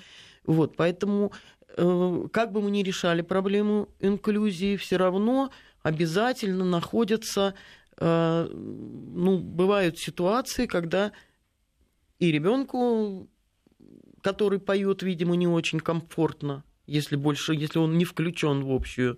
Вот, 0.45 0.75
поэтому 0.75 1.31
э, 1.75 2.27
как 2.33 2.51
бы 2.51 2.63
мы 2.63 2.71
ни 2.71 2.81
решали 2.81 3.21
проблему 3.21 3.89
инклюзии, 3.99 4.77
все 4.77 4.97
равно 4.97 5.51
обязательно 5.83 6.65
находятся, 6.65 7.53
э, 7.97 8.49
ну, 8.51 9.37
бывают 9.37 9.99
ситуации, 9.99 10.65
когда 10.65 11.11
и 12.17 12.31
ребенку, 12.31 13.29
который 14.21 14.59
поет, 14.59 15.03
видимо, 15.03 15.35
не 15.35 15.47
очень 15.47 15.79
комфортно, 15.79 16.63
если 16.85 17.15
больше, 17.15 17.53
если 17.53 17.79
он 17.79 17.97
не 17.97 18.05
включен 18.05 18.63
в 18.63 18.71
общую 18.71 19.17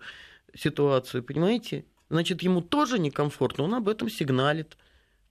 ситуацию, 0.55 1.23
понимаете? 1.23 1.85
Значит, 2.09 2.41
ему 2.41 2.61
тоже 2.61 2.97
некомфортно, 2.99 3.65
он 3.65 3.75
об 3.75 3.87
этом 3.87 4.09
сигналит, 4.09 4.77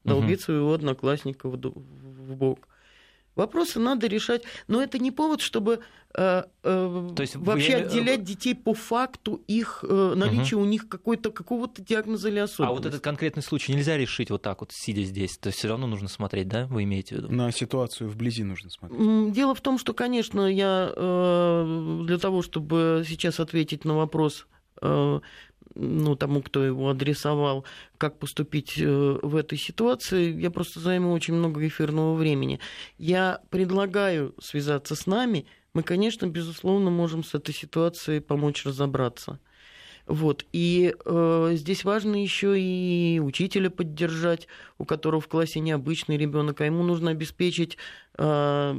долбит 0.05 0.41
своего 0.41 0.73
одноклассника 0.73 1.49
в, 1.49 1.57
в 1.57 2.37
бок. 2.37 2.69
Вопросы 3.39 3.79
надо 3.79 4.09
решать, 4.09 4.43
но 4.67 4.83
это 4.83 4.99
не 4.99 5.13
повод, 5.13 5.41
чтобы 5.41 5.79
э, 6.15 6.43
э, 6.65 7.09
То 7.15 7.21
есть 7.23 7.37
вообще 7.37 7.73
э, 7.75 7.85
отделять 7.85 8.25
детей 8.25 8.55
по 8.55 8.75
факту 8.75 9.41
их 9.47 9.85
э, 9.89 10.15
наличия 10.17 10.57
у 10.57 10.65
них 10.65 10.89
какой-то 10.89 11.31
какого-то 11.31 11.81
диагноза 11.81 12.31
или 12.31 12.41
А 12.41 12.45
особенности. 12.45 12.77
вот 12.83 12.87
этот 12.87 13.01
конкретный 13.01 13.45
случай 13.45 13.73
нельзя 13.73 13.97
решить 13.97 14.31
вот 14.31 14.43
так 14.43 14.61
вот, 14.61 14.73
сидя 14.73 15.05
здесь. 15.05 15.39
То 15.39 15.49
есть 15.49 15.59
все 15.61 15.69
равно 15.69 15.87
нужно 15.87 16.09
смотреть, 16.09 16.49
да? 16.49 16.67
Вы 16.67 16.83
имеете 16.83 17.15
в 17.15 17.19
виду? 17.19 17.33
На 17.33 17.53
ситуацию 17.53 18.11
вблизи 18.11 18.43
нужно 18.43 18.71
смотреть. 18.71 19.33
Дело 19.33 19.55
в 19.55 19.61
том, 19.61 19.79
что, 19.79 19.95
конечно, 19.95 20.45
я 20.47 20.93
э, 20.95 22.03
для 22.07 22.19
того, 22.19 22.43
чтобы 22.43 23.05
сейчас 23.07 23.39
ответить 23.39 23.85
на 23.85 23.95
вопрос 23.95 24.49
э, 24.83 25.21
ну, 25.75 26.17
тому, 26.17 26.43
кто 26.43 26.65
его 26.65 26.91
адресовал, 26.91 27.65
как 27.97 28.19
поступить 28.19 28.79
э, 28.79 29.19
в 29.23 29.37
этой 29.37 29.59
ситуации, 29.59 30.33
я 30.41 30.51
просто 30.51 30.81
займу 30.81 31.13
очень 31.13 31.35
много 31.35 31.67
эфирного 31.67 32.15
времени. 32.15 32.61
Я 32.97 33.41
предлагаю 33.51 34.35
связаться 34.41 34.95
с 34.95 35.07
нами. 35.07 35.47
Мы, 35.75 35.83
конечно, 35.83 36.27
безусловно, 36.27 36.91
можем 36.91 37.23
с 37.25 37.35
этой 37.35 37.55
ситуацией 37.55 38.21
помочь 38.21 38.65
разобраться. 38.65 39.39
Вот. 40.09 40.47
И 40.55 40.95
э, 41.05 41.51
здесь 41.55 41.85
важно 41.85 42.17
еще 42.21 42.59
и 42.59 43.21
учителя 43.23 43.69
поддержать, 43.71 44.49
у 44.79 44.85
которого 44.87 45.21
в 45.21 45.29
классе 45.29 45.61
необычный 45.61 46.17
ребенок, 46.17 46.61
а 46.61 46.65
ему 46.65 46.83
нужно 46.83 47.11
обеспечить 47.11 47.77
э, 48.17 48.75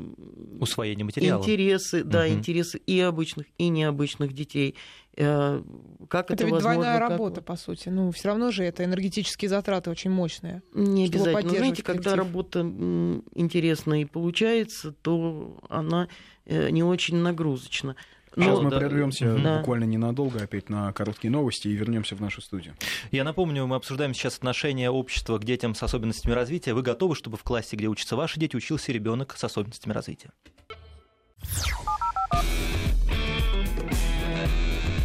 Усвоение 0.60 1.06
материала. 1.06 1.40
интересы, 1.42 2.04
да, 2.04 2.28
интересы 2.28 2.80
и 2.86 3.00
обычных, 3.00 3.46
и 3.58 3.70
необычных 3.70 4.34
детей. 4.34 4.76
Э, 5.18 5.62
Как 6.08 6.26
Это 6.32 6.34
это, 6.34 6.44
ведь 6.46 6.54
возможно? 6.54 6.76
двойная 6.82 7.00
как- 7.00 7.10
работа, 7.12 7.42
по 7.42 7.56
сути. 7.56 7.90
Ну, 7.90 8.12
все 8.12 8.30
равно 8.30 8.52
же 8.52 8.64
это 8.64 8.84
энергетические 8.84 9.50
затраты 9.50 9.90
очень 9.92 10.10
мощные. 10.12 10.62
Не 10.74 11.06
обязательно. 11.06 11.50
Знаете, 11.58 11.84
когда 11.84 12.12
коллектив. 12.12 12.18
работа 12.26 12.60
м, 12.62 13.24
интересная 13.36 14.02
и 14.02 14.06
получается, 14.06 14.94
то 15.02 15.60
она 15.70 16.08
э, 16.46 16.70
не 16.72 16.82
очень 16.84 17.18
нагрузочна. 17.18 17.96
Сейчас 18.36 18.58
Но- 18.58 18.62
мы 18.62 18.70
да. 18.70 18.78
прервемся. 18.80 19.36
Да. 19.38 19.58
буквально 19.60 19.86
ненадолго 19.86 20.44
опять 20.44 20.70
на 20.70 20.92
короткие 20.94 21.32
новости 21.32 21.68
и 21.68 21.74
вернемся 21.74 22.16
в 22.16 22.22
нашу 22.22 22.42
студию. 22.42 22.76
Я 23.12 23.24
напомню, 23.24 23.66
мы 23.66 23.76
обсуждаем 23.76 24.14
сейчас 24.14 24.38
отношение 24.38 24.90
общества 24.92 25.38
к 25.40 25.44
детям 25.46 25.74
с 25.76 25.82
особенностями 25.84 26.34
развития. 26.34 26.74
Вы 26.74 26.82
готовы, 26.84 27.16
чтобы 27.16 27.38
в 27.38 27.44
классе, 27.44 27.76
где 27.76 27.88
учатся 27.88 28.16
ваши 28.16 28.40
дети, 28.40 28.56
учился 28.56 28.92
ребенок 28.92 29.36
с 29.38 29.44
особенностями 29.44 29.94
развития? 29.94 30.30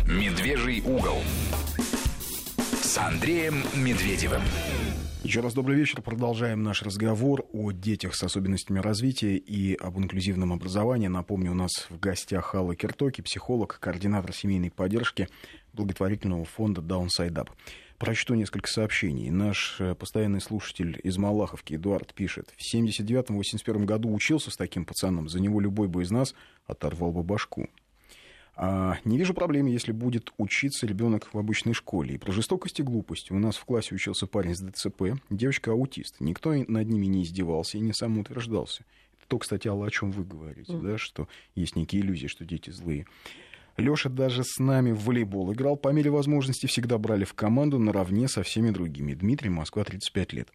Медвежий 0.07 0.81
угол 0.83 1.19
с 2.83 2.99
Андреем 2.99 3.63
Медведевым. 3.75 4.43
Еще 5.25 5.41
раз 5.41 5.55
добрый 5.55 5.79
вечер. 5.79 6.03
Продолжаем 6.03 6.63
наш 6.63 6.83
разговор 6.83 7.47
о 7.55 7.73
детях 7.73 8.15
с 8.15 8.23
особенностями 8.23 8.79
развития 8.79 9.39
и 9.39 9.75
об 9.75 9.99
инклюзивном 9.99 10.53
образовании. 10.53 11.07
Напомню, 11.07 11.53
у 11.53 11.55
нас 11.55 11.87
в 11.89 11.99
гостях 11.99 12.55
Алла 12.55 12.77
Киртоки, 12.77 13.23
психолог, 13.23 13.79
координатор 13.81 14.35
семейной 14.35 14.71
поддержки 14.71 15.31
благотворительного 15.73 16.45
фонда 16.45 16.83
Downside 16.83 17.33
Up. 17.33 17.49
Прочту 17.97 18.35
несколько 18.35 18.69
сообщений. 18.69 19.31
Наш 19.31 19.81
э, 19.81 19.95
постоянный 19.95 20.43
слушатель 20.43 21.01
из 21.03 21.17
Малаховки 21.17 21.73
Эдуард 21.73 22.13
пишет. 22.13 22.53
В 22.59 22.75
79-81 22.75 23.87
году 23.87 24.13
учился 24.13 24.51
с 24.51 24.59
таким 24.59 24.85
пацаном. 24.85 25.31
За 25.31 25.41
него 25.41 25.59
любой 25.59 25.89
бы 25.89 26.03
из 26.03 26.11
нас 26.11 26.35
оторвал 26.67 27.13
бы 27.13 27.23
башку. 27.23 27.71
А 28.57 28.99
не 29.05 29.19
вижу 29.19 29.35
проблем, 29.35 29.67
если 29.67 29.91
будет 29.91 30.33
учиться 30.39 30.87
ребенок 30.87 31.29
в 31.33 31.39
обычной 31.39 31.73
школе. 31.73 32.15
И 32.15 32.19
про 32.19 32.31
жестокость 32.31 32.79
и 32.79 32.85
глупость. 32.85 33.31
У 33.31 33.39
нас 33.39 33.57
в 33.57 33.65
классе 33.65 33.95
учился 33.95 34.27
парень 34.27 34.55
с 34.55 34.61
ДЦП, 34.61 35.19
девочка 35.29 35.73
аутист. 35.73 36.21
Никто 36.21 36.55
над 36.55 36.89
ними 36.89 37.07
не 37.07 37.25
издевался 37.25 37.79
и 37.79 37.81
не 37.81 37.93
самоутверждался. 37.93 38.85
Это 39.19 39.29
то, 39.29 39.39
кстати, 39.39 39.67
Алла, 39.67 39.87
о 39.87 39.91
чем 39.91 40.13
вы 40.13 40.25
говорите, 40.25 40.73
mm. 40.73 40.83
да, 40.83 40.99
что 40.99 41.29
есть 41.55 41.75
некие 41.75 42.03
иллюзии, 42.03 42.29
что 42.29 42.45
дети 42.45 42.71
злые. 42.71 43.07
Леша 43.77 44.09
даже 44.09 44.45
с 44.45 44.61
нами 44.61 44.93
в 44.93 45.05
волейбол 45.05 45.53
играл. 45.53 45.77
По 45.77 45.89
мере 45.89 46.11
возможности 46.11 46.67
всегда 46.67 46.97
брали 46.97 47.25
в 47.25 47.35
команду 47.35 47.81
наравне 47.81 48.29
со 48.29 48.45
всеми 48.45 48.71
другими. 48.71 49.15
Дмитрий, 49.15 49.51
Москва, 49.51 49.83
35 49.83 50.33
лет. 50.33 50.49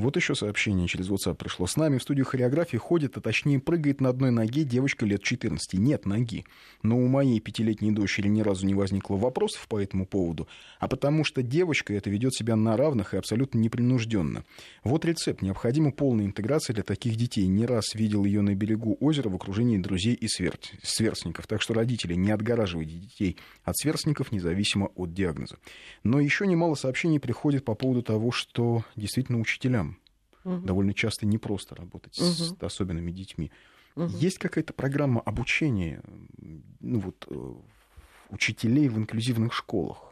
Вот 0.00 0.16
еще 0.16 0.34
сообщение 0.34 0.88
через 0.88 1.10
WhatsApp 1.10 1.34
пришло. 1.34 1.66
С 1.66 1.76
нами 1.76 1.98
в 1.98 2.02
студию 2.02 2.24
хореографии 2.24 2.78
ходит, 2.78 3.18
а 3.18 3.20
точнее 3.20 3.60
прыгает 3.60 4.00
на 4.00 4.08
одной 4.08 4.30
ноге 4.30 4.64
девочка 4.64 5.04
лет 5.04 5.22
14. 5.22 5.74
Нет 5.74 6.06
ноги. 6.06 6.46
Но 6.82 6.98
у 6.98 7.06
моей 7.06 7.38
пятилетней 7.38 7.90
дочери 7.90 8.28
ни 8.28 8.40
разу 8.40 8.66
не 8.66 8.72
возникло 8.72 9.16
вопросов 9.16 9.68
по 9.68 9.78
этому 9.78 10.06
поводу, 10.06 10.48
а 10.78 10.88
потому 10.88 11.22
что 11.22 11.42
девочка 11.42 11.92
это 11.92 12.08
ведет 12.08 12.34
себя 12.34 12.56
на 12.56 12.78
равных 12.78 13.12
и 13.12 13.18
абсолютно 13.18 13.58
непринужденно. 13.58 14.44
Вот 14.84 15.04
рецепт. 15.04 15.42
Необходима 15.42 15.92
полная 15.92 16.24
интеграция 16.24 16.72
для 16.72 16.82
таких 16.82 17.16
детей. 17.16 17.46
Не 17.46 17.66
раз 17.66 17.94
видел 17.94 18.24
ее 18.24 18.40
на 18.40 18.54
берегу 18.54 18.96
озера 19.00 19.28
в 19.28 19.34
окружении 19.34 19.76
друзей 19.76 20.14
и 20.14 20.28
сверт... 20.28 20.72
сверстников. 20.82 21.46
Так 21.46 21.60
что 21.60 21.74
родители, 21.74 22.14
не 22.14 22.30
отгораживайте 22.30 22.94
детей 22.94 23.36
от 23.64 23.76
сверстников, 23.76 24.32
независимо 24.32 24.86
от 24.94 25.12
диагноза. 25.12 25.58
Но 26.04 26.20
еще 26.20 26.46
немало 26.46 26.74
сообщений 26.74 27.20
приходит 27.20 27.66
по 27.66 27.74
поводу 27.74 28.02
того, 28.02 28.30
что 28.30 28.82
действительно 28.96 29.40
учителям 29.40 29.89
угу. 30.44 30.58
довольно 30.66 30.94
часто 30.94 31.26
непросто 31.26 31.74
работать 31.74 32.18
угу. 32.18 32.26
с 32.28 32.56
особенными 32.60 33.10
детьми. 33.10 33.50
Угу. 33.96 34.16
Есть 34.18 34.38
какая-то 34.38 34.72
программа 34.72 35.20
обучения 35.20 36.02
ну, 36.80 37.00
вот, 37.00 37.26
э, 37.28 37.54
учителей 38.30 38.88
в 38.88 38.98
инклюзивных 38.98 39.52
школах? 39.52 40.10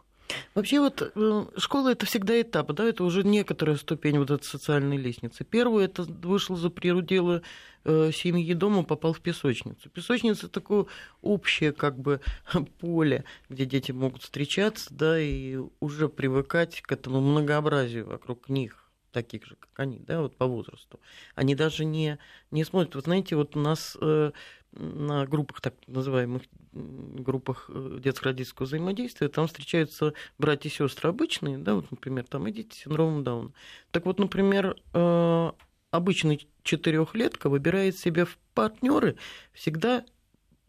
Вообще 0.55 0.81
вот 0.81 1.13
э, 1.15 1.45
школа 1.57 1.91
это 1.91 2.07
всегда 2.07 2.41
этап, 2.41 2.73
да, 2.73 2.85
это 2.85 3.05
уже 3.05 3.23
некоторая 3.25 3.77
ступень 3.77 4.19
вот 4.19 4.31
этой 4.31 4.45
социальной 4.45 4.97
лестницы. 4.97 5.45
Первый 5.45 5.85
это 5.85 6.03
вышел 6.03 6.57
за 6.57 6.71
пределы 6.71 7.43
э, 7.85 8.11
семьи 8.13 8.53
дома, 8.55 8.83
попал 8.83 9.13
в 9.13 9.21
песочницу. 9.21 9.89
Песочница 9.89 10.49
такое 10.49 10.87
общее 11.23 11.73
как 11.73 11.99
бы 11.99 12.21
поле, 12.81 13.25
где 13.49 13.65
дети 13.65 13.93
могут 13.93 14.23
встречаться, 14.23 14.93
да, 14.93 15.19
и 15.19 15.59
уже 15.81 16.09
привыкать 16.09 16.83
к 16.83 16.93
этому 16.93 17.21
многообразию 17.21 18.07
вокруг 18.07 18.49
них 18.49 18.88
таких 19.23 19.47
же, 19.47 19.57
как 19.57 19.71
они, 19.81 19.99
да, 19.99 20.21
вот 20.21 20.37
по 20.37 20.47
возрасту. 20.47 21.01
Они 21.35 21.57
даже 21.57 21.85
не, 21.85 22.19
не 22.53 22.65
смотрят. 22.65 22.95
Вы 22.95 23.01
знаете, 23.01 23.35
вот 23.35 23.57
у 23.57 23.59
нас 23.59 23.97
э, 24.01 24.31
на 24.73 25.27
группах, 25.27 25.61
так 25.61 25.75
называемых 25.89 26.43
группах 26.73 27.69
э, 27.69 27.99
детско-родительского 28.01 28.67
взаимодействия, 28.67 29.29
там 29.29 29.49
встречаются 29.49 30.15
братья 30.39 30.69
и 30.69 30.73
сестры 30.73 31.11
обычные, 31.11 31.59
да, 31.59 31.75
вот, 31.75 31.91
например, 31.91 32.25
там 32.29 32.47
и 32.47 32.53
дети 32.53 32.77
с 32.77 32.79
синдромом 32.83 33.25
Дауна. 33.25 33.53
Так 33.91 34.07
вот, 34.07 34.21
например, 34.21 34.77
э, 34.95 35.53
обычный 35.91 36.49
четырехлетка 36.63 37.49
выбирает 37.49 37.99
себе 37.99 38.25
в 38.25 38.39
партнеры 38.55 39.17
всегда 39.53 40.05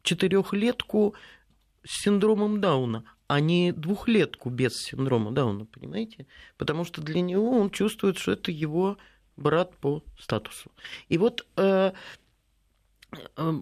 четырехлетку 0.02 1.14
с 1.86 2.02
синдромом 2.02 2.62
Дауна, 2.62 3.04
а 3.30 3.42
не 3.42 3.72
двухлетку 3.72 4.50
без 4.50 4.82
синдрома 4.82 5.32
Дауна, 5.32 5.66
понимаете? 5.66 6.26
Потому 6.58 6.84
что 6.84 7.00
для 7.00 7.22
него 7.22 7.60
он 7.60 7.70
чувствует, 7.70 8.18
что 8.18 8.32
это 8.32 8.50
его 8.50 8.98
брат 9.38 9.76
по 9.76 10.04
статусу. 10.18 10.72
И 11.10 11.20
вот 11.20 11.46
э, 11.56 11.92
э, 13.38 13.54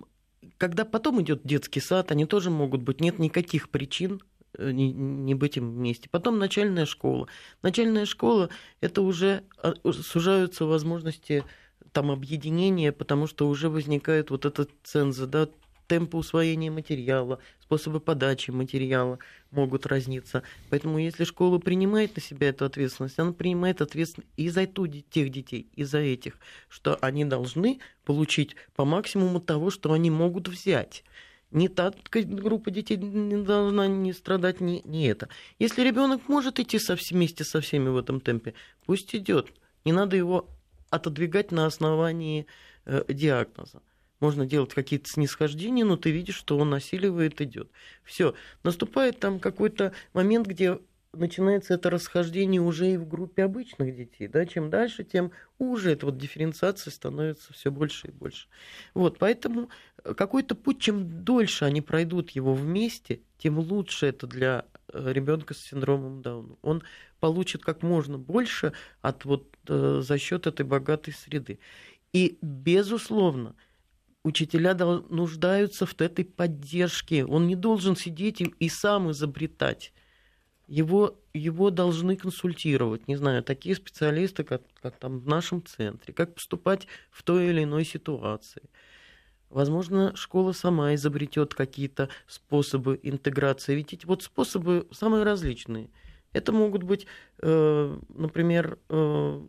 когда 0.57 0.85
потом 0.85 1.21
идет 1.21 1.41
детский 1.43 1.81
сад, 1.81 2.11
они 2.11 2.25
тоже 2.25 2.49
могут 2.49 2.81
быть, 2.81 3.01
нет 3.01 3.19
никаких 3.19 3.67
причин 3.67 4.21
э, 4.57 4.71
не, 4.71 4.93
не 4.93 5.35
быть 5.35 5.57
им 5.57 5.69
вместе. 5.69 6.07
Потом 6.09 6.39
начальная 6.39 6.85
школа. 6.85 7.27
Начальная 7.61 8.05
школа 8.05 8.49
это 8.79 9.01
уже 9.01 9.43
э, 9.61 9.73
сужаются 9.91 10.63
возможности 10.63 11.43
там 11.91 12.09
объединения, 12.09 12.93
потому 12.93 13.27
что 13.27 13.49
уже 13.49 13.67
возникает 13.67 14.29
вот 14.29 14.45
этот 14.45 14.71
ценз, 14.83 15.17
да, 15.17 15.49
темпы 15.87 16.17
усвоения 16.17 16.71
материала, 16.71 17.39
способы 17.67 17.99
подачи 17.99 18.49
материала 18.49 19.19
могут 19.51 19.85
разниться. 19.85 20.43
Поэтому 20.69 20.99
если 20.99 21.25
школа 21.25 21.59
принимает 21.59 22.15
на 22.15 22.21
себя 22.21 22.47
эту 22.49 22.63
ответственность, 22.63 23.19
она 23.19 23.33
принимает 23.33 23.81
ответственность 23.81 24.31
и 24.37 24.47
за 24.47 24.65
ту, 24.67 24.87
тех 24.87 25.29
детей, 25.29 25.67
и 25.75 25.83
за 25.83 25.97
этих, 25.97 26.37
что 26.69 26.97
они 27.01 27.25
должны 27.25 27.79
получить 28.05 28.55
по 28.75 28.85
максимуму 28.85 29.41
того, 29.41 29.69
что 29.69 29.91
они 29.91 30.09
могут 30.09 30.47
взять. 30.47 31.03
Не 31.51 31.67
та 31.67 31.93
группа 32.09 32.71
детей 32.71 32.95
не 32.95 33.43
должна 33.43 33.87
не 33.87 34.13
страдать, 34.13 34.61
не, 34.61 34.81
не 34.85 35.07
это. 35.07 35.27
Если 35.59 35.81
ребенок 35.81 36.29
может 36.29 36.59
идти 36.59 36.79
со, 36.79 36.95
вместе 36.95 37.43
со 37.43 37.59
всеми 37.59 37.89
в 37.89 37.97
этом 37.97 38.21
темпе, 38.21 38.53
пусть 38.85 39.13
идет. 39.13 39.51
Не 39.83 39.91
надо 39.91 40.15
его 40.15 40.49
отодвигать 40.89 41.51
на 41.51 41.65
основании 41.65 42.47
э, 42.85 43.03
диагноза 43.09 43.81
можно 44.19 44.45
делать 44.45 44.73
какие-то 44.73 45.09
снисхождения, 45.09 45.85
но 45.85 45.97
ты 45.97 46.11
видишь, 46.11 46.35
что 46.35 46.57
он 46.57 46.69
насиливает, 46.69 47.41
идет. 47.41 47.69
Все. 48.03 48.33
Наступает 48.63 49.19
там 49.19 49.39
какой-то 49.39 49.93
момент, 50.13 50.47
где 50.47 50.79
начинается 51.13 51.73
это 51.73 51.89
расхождение 51.89 52.61
уже 52.61 52.91
и 52.91 52.97
в 52.97 53.07
группе 53.07 53.43
обычных 53.43 53.95
детей. 53.95 54.27
Да? 54.27 54.45
Чем 54.45 54.69
дальше, 54.69 55.03
тем 55.03 55.31
уже 55.57 55.91
эта 55.91 56.05
вот 56.05 56.17
дифференциация 56.17 56.91
становится 56.91 57.53
все 57.53 57.71
больше 57.71 58.07
и 58.07 58.11
больше. 58.11 58.47
Вот, 58.93 59.17
поэтому 59.17 59.69
какой-то 60.03 60.55
путь, 60.55 60.79
чем 60.79 61.23
дольше 61.23 61.65
они 61.65 61.81
пройдут 61.81 62.31
его 62.31 62.53
вместе, 62.53 63.21
тем 63.37 63.59
лучше 63.59 64.07
это 64.07 64.27
для 64.27 64.65
э, 64.91 65.11
ребенка 65.11 65.53
с 65.53 65.59
синдромом 65.59 66.21
Дауна. 66.21 66.55
Он 66.61 66.83
получит 67.19 67.63
как 67.63 67.83
можно 67.83 68.17
больше 68.17 68.73
от 69.01 69.25
вот, 69.25 69.47
э, 69.67 70.01
за 70.03 70.17
счет 70.17 70.47
этой 70.47 70.65
богатой 70.65 71.13
среды. 71.13 71.59
И, 72.13 72.37
безусловно, 72.41 73.55
учителя 74.27 74.73
нуждаются 74.75 75.85
в 75.85 75.99
этой 76.01 76.25
поддержке. 76.25 77.25
Он 77.25 77.47
не 77.47 77.55
должен 77.55 77.95
сидеть 77.95 78.41
и, 78.41 78.69
сам 78.69 79.11
изобретать. 79.11 79.93
Его, 80.67 81.17
его 81.33 81.69
должны 81.69 82.17
консультировать, 82.17 83.07
не 83.07 83.15
знаю, 83.15 83.41
такие 83.41 83.73
специалисты, 83.73 84.43
как, 84.43 84.63
как 84.81 84.97
там 84.97 85.19
в 85.19 85.27
нашем 85.27 85.63
центре, 85.65 86.13
как 86.13 86.35
поступать 86.35 86.87
в 87.09 87.23
той 87.23 87.47
или 87.47 87.63
иной 87.63 87.85
ситуации. 87.85 88.63
Возможно, 89.49 90.13
школа 90.15 90.51
сама 90.51 90.93
изобретет 90.95 91.53
какие-то 91.53 92.09
способы 92.27 92.99
интеграции. 93.01 93.75
Ведь 93.75 93.93
эти 93.93 94.05
вот 94.05 94.23
способы 94.23 94.87
самые 94.91 95.23
различные. 95.23 95.89
Это 96.33 96.51
могут 96.51 96.83
быть, 96.83 97.07
э, 97.41 97.99
например, 98.09 98.77
э, 98.89 99.41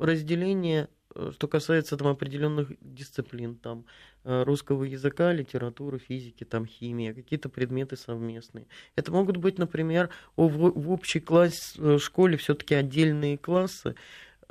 разделение 0.00 0.88
что 1.32 1.48
касается 1.48 1.96
там 1.96 2.08
определенных 2.08 2.72
дисциплин, 2.80 3.56
там 3.56 3.84
э, 4.24 4.42
русского 4.44 4.84
языка, 4.84 5.32
литературы, 5.32 5.98
физики, 5.98 6.44
там 6.44 6.66
химия, 6.66 7.14
какие-то 7.14 7.48
предметы 7.48 7.96
совместные. 7.96 8.66
Это 8.94 9.12
могут 9.12 9.36
быть, 9.36 9.58
например, 9.58 10.10
в, 10.36 10.48
в 10.48 10.90
общей 10.90 11.20
класс, 11.20 11.74
э, 11.78 11.98
школе 11.98 12.36
все-таки 12.36 12.74
отдельные 12.74 13.38
классы, 13.38 13.94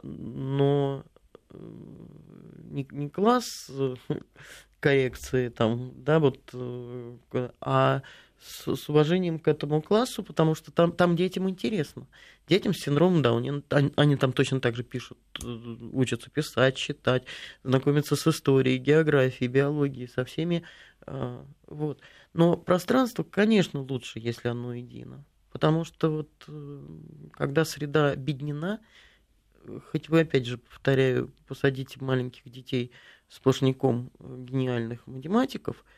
но 0.04 1.04
не, 1.52 2.88
не 2.92 3.10
класс 3.10 3.72
коррекции, 4.80 5.50
там, 5.50 5.94
да, 5.96 6.20
вот, 6.20 6.40
а 7.62 8.02
с, 8.46 8.76
с 8.76 8.90
уважением 8.90 9.40
к 9.40 9.48
этому 9.48 9.82
классу, 9.82 10.24
потому 10.24 10.54
что 10.56 10.72
там, 10.72 10.92
там 10.92 11.16
детям 11.16 11.50
интересно. 11.50 12.08
Детям 12.48 12.74
с 12.74 12.80
синдромом 12.80 13.22
Дауни, 13.22 13.64
они, 13.70 13.92
они 13.96 14.16
там 14.18 14.34
точно 14.34 14.60
так 14.60 14.76
же 14.76 14.84
пишут, 14.84 15.18
э, 15.44 15.48
учатся 15.94 16.30
писать, 16.30 16.78
читать, 16.78 17.24
знакомятся 17.64 18.16
с 18.16 18.28
историей, 18.28 18.78
географией, 18.78 19.50
биологией, 19.50 20.08
со 20.08 20.26
всеми. 20.26 20.64
Э, 21.08 21.44
вот. 21.66 22.02
Но 22.34 22.56
пространство, 22.56 23.24
конечно, 23.24 23.82
лучше, 23.82 24.20
если 24.20 24.48
оно 24.48 24.76
едино. 24.76 25.26
Потому 25.52 25.84
что 25.84 26.10
вот 26.12 26.30
э, 26.48 26.82
когда 27.32 27.66
среда 27.66 28.12
объединена, 28.12 28.80
хоть 29.92 30.10
вы, 30.10 30.20
опять 30.20 30.46
же, 30.46 30.60
повторяю, 30.60 31.32
посадите 31.48 31.98
маленьких 32.00 32.48
детей 32.52 32.92
сплошняком 33.28 34.12
гениальных 34.20 35.08
математиков– 35.08 35.84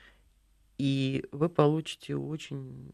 и 0.77 1.25
вы 1.31 1.49
получите 1.49 2.15
очень 2.15 2.91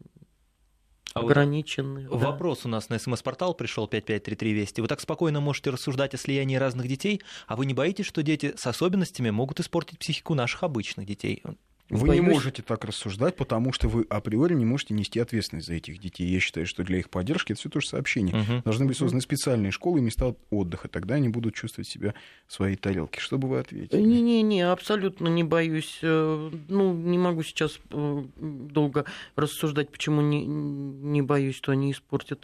а 1.14 1.20
ограниченный. 1.20 2.08
Вот 2.08 2.20
да. 2.20 2.30
Вопрос 2.32 2.64
у 2.64 2.68
нас 2.68 2.88
на 2.88 2.98
СМС-портал 2.98 3.54
пришел 3.54 3.86
5533 3.86 4.52
Вести. 4.52 4.80
Вы 4.80 4.88
так 4.88 5.00
спокойно 5.00 5.40
можете 5.40 5.70
рассуждать 5.70 6.12
о 6.14 6.18
слиянии 6.18 6.56
разных 6.56 6.88
детей, 6.88 7.22
а 7.46 7.56
вы 7.56 7.66
не 7.66 7.74
боитесь, 7.74 8.06
что 8.06 8.22
дети 8.22 8.54
с 8.56 8.66
особенностями 8.66 9.30
могут 9.30 9.60
испортить 9.60 9.98
психику 9.98 10.34
наших 10.34 10.64
обычных 10.64 11.06
детей? 11.06 11.42
Вы 11.90 12.08
Боюсь. 12.08 12.22
не 12.24 12.30
можете 12.30 12.62
так 12.62 12.84
рассуждать, 12.86 13.36
потому 13.36 13.72
что 13.72 13.88
вы 13.88 14.06
априори 14.08 14.54
не 14.54 14.64
можете 14.64 14.94
нести 14.94 15.20
ответственность 15.20 15.66
за 15.66 15.74
этих 15.74 15.98
детей. 15.98 16.26
Я 16.26 16.40
считаю, 16.40 16.66
что 16.66 16.82
для 16.82 16.98
их 16.98 17.10
поддержки 17.10 17.52
это 17.52 17.60
все 17.60 17.68
то 17.68 17.80
же 17.80 17.86
сообщение. 17.86 18.34
Мгм. 18.34 18.62
Должны 18.62 18.86
быть 18.86 18.96
созданы 18.96 19.20
специальные 19.20 19.70
школы 19.70 19.98
и 19.98 20.02
места 20.02 20.34
отдыха. 20.50 20.88
Тогда 20.88 21.16
они 21.16 21.28
будут 21.28 21.54
чувствовать 21.54 21.86
себя 21.86 22.14
в 22.46 22.52
своей 22.54 22.76
тарелке. 22.76 23.20
Что 23.20 23.36
бы 23.36 23.48
вы 23.48 23.58
ответили? 23.58 24.00
Не-не-не, 24.00 24.62
абсолютно 24.62 25.28
не 25.28 25.44
боюсь. 25.44 25.98
Э, 26.02 26.50
Ну, 26.68 26.94
не 26.94 27.18
могу 27.18 27.42
сейчас 27.42 27.78
э, 27.90 28.24
долго 28.36 29.04
рассуждать, 29.36 29.90
почему 29.90 30.22
не, 30.22 30.46
не 30.46 31.20
боюсь, 31.20 31.56
что 31.56 31.72
они 31.72 31.92
испортят 31.92 32.40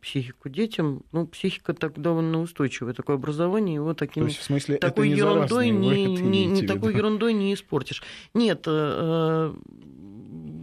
психику 0.00 0.48
детям. 0.48 1.02
Ну, 1.12 1.26
психика 1.26 1.74
так 1.74 2.00
довольно 2.00 2.40
устойчивая. 2.40 2.94
Такое 2.94 3.16
образование 3.16 3.76
его 3.76 3.94
таким 3.94 4.26
есть, 4.26 4.38
в 4.38 4.42
смысле, 4.44 4.76
такой 4.78 5.08
не 5.08 5.16
ерундой 5.16 5.70
не, 5.70 6.06
не- 6.06 6.46
не 6.46 6.66
такой 6.66 6.94
ерундой 6.94 7.32
не 7.34 7.52
испортишь. 7.54 8.02
Нет, 8.32 8.64
э, 8.66 9.54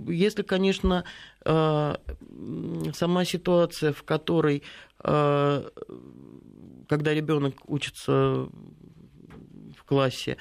если, 0.08 0.42
конечно, 0.44 1.04
э, 1.46 1.96
сама 2.94 3.26
ситуация, 3.26 3.94
в 3.94 4.04
которой, 4.04 4.64
э, 5.04 5.70
когда 6.88 7.14
ребенок 7.14 7.56
учится 7.70 8.48
в 9.78 9.84
классе, 9.86 10.38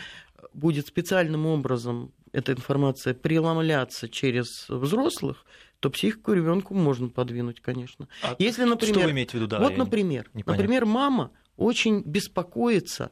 будет 0.54 0.86
специальным 0.86 1.46
образом 1.46 2.12
эта 2.32 2.52
информация 2.52 3.14
преломляться 3.14 4.08
через 4.08 4.68
взрослых, 4.68 5.44
то 5.80 5.90
психику 5.90 6.32
ребенку 6.34 6.74
можно 6.74 7.08
подвинуть, 7.08 7.60
конечно. 7.60 8.06
А 8.22 8.36
Если, 8.38 8.62
Что 8.62 8.70
например, 8.70 9.06
вы 9.06 9.10
имеете 9.12 9.32
в 9.32 9.34
виду? 9.34 9.46
Да, 9.46 9.58
вот, 9.60 9.76
например, 9.76 10.30
непонятно. 10.34 10.62
например, 10.62 10.86
мама 10.86 11.30
очень 11.56 12.02
беспокоится 12.02 13.10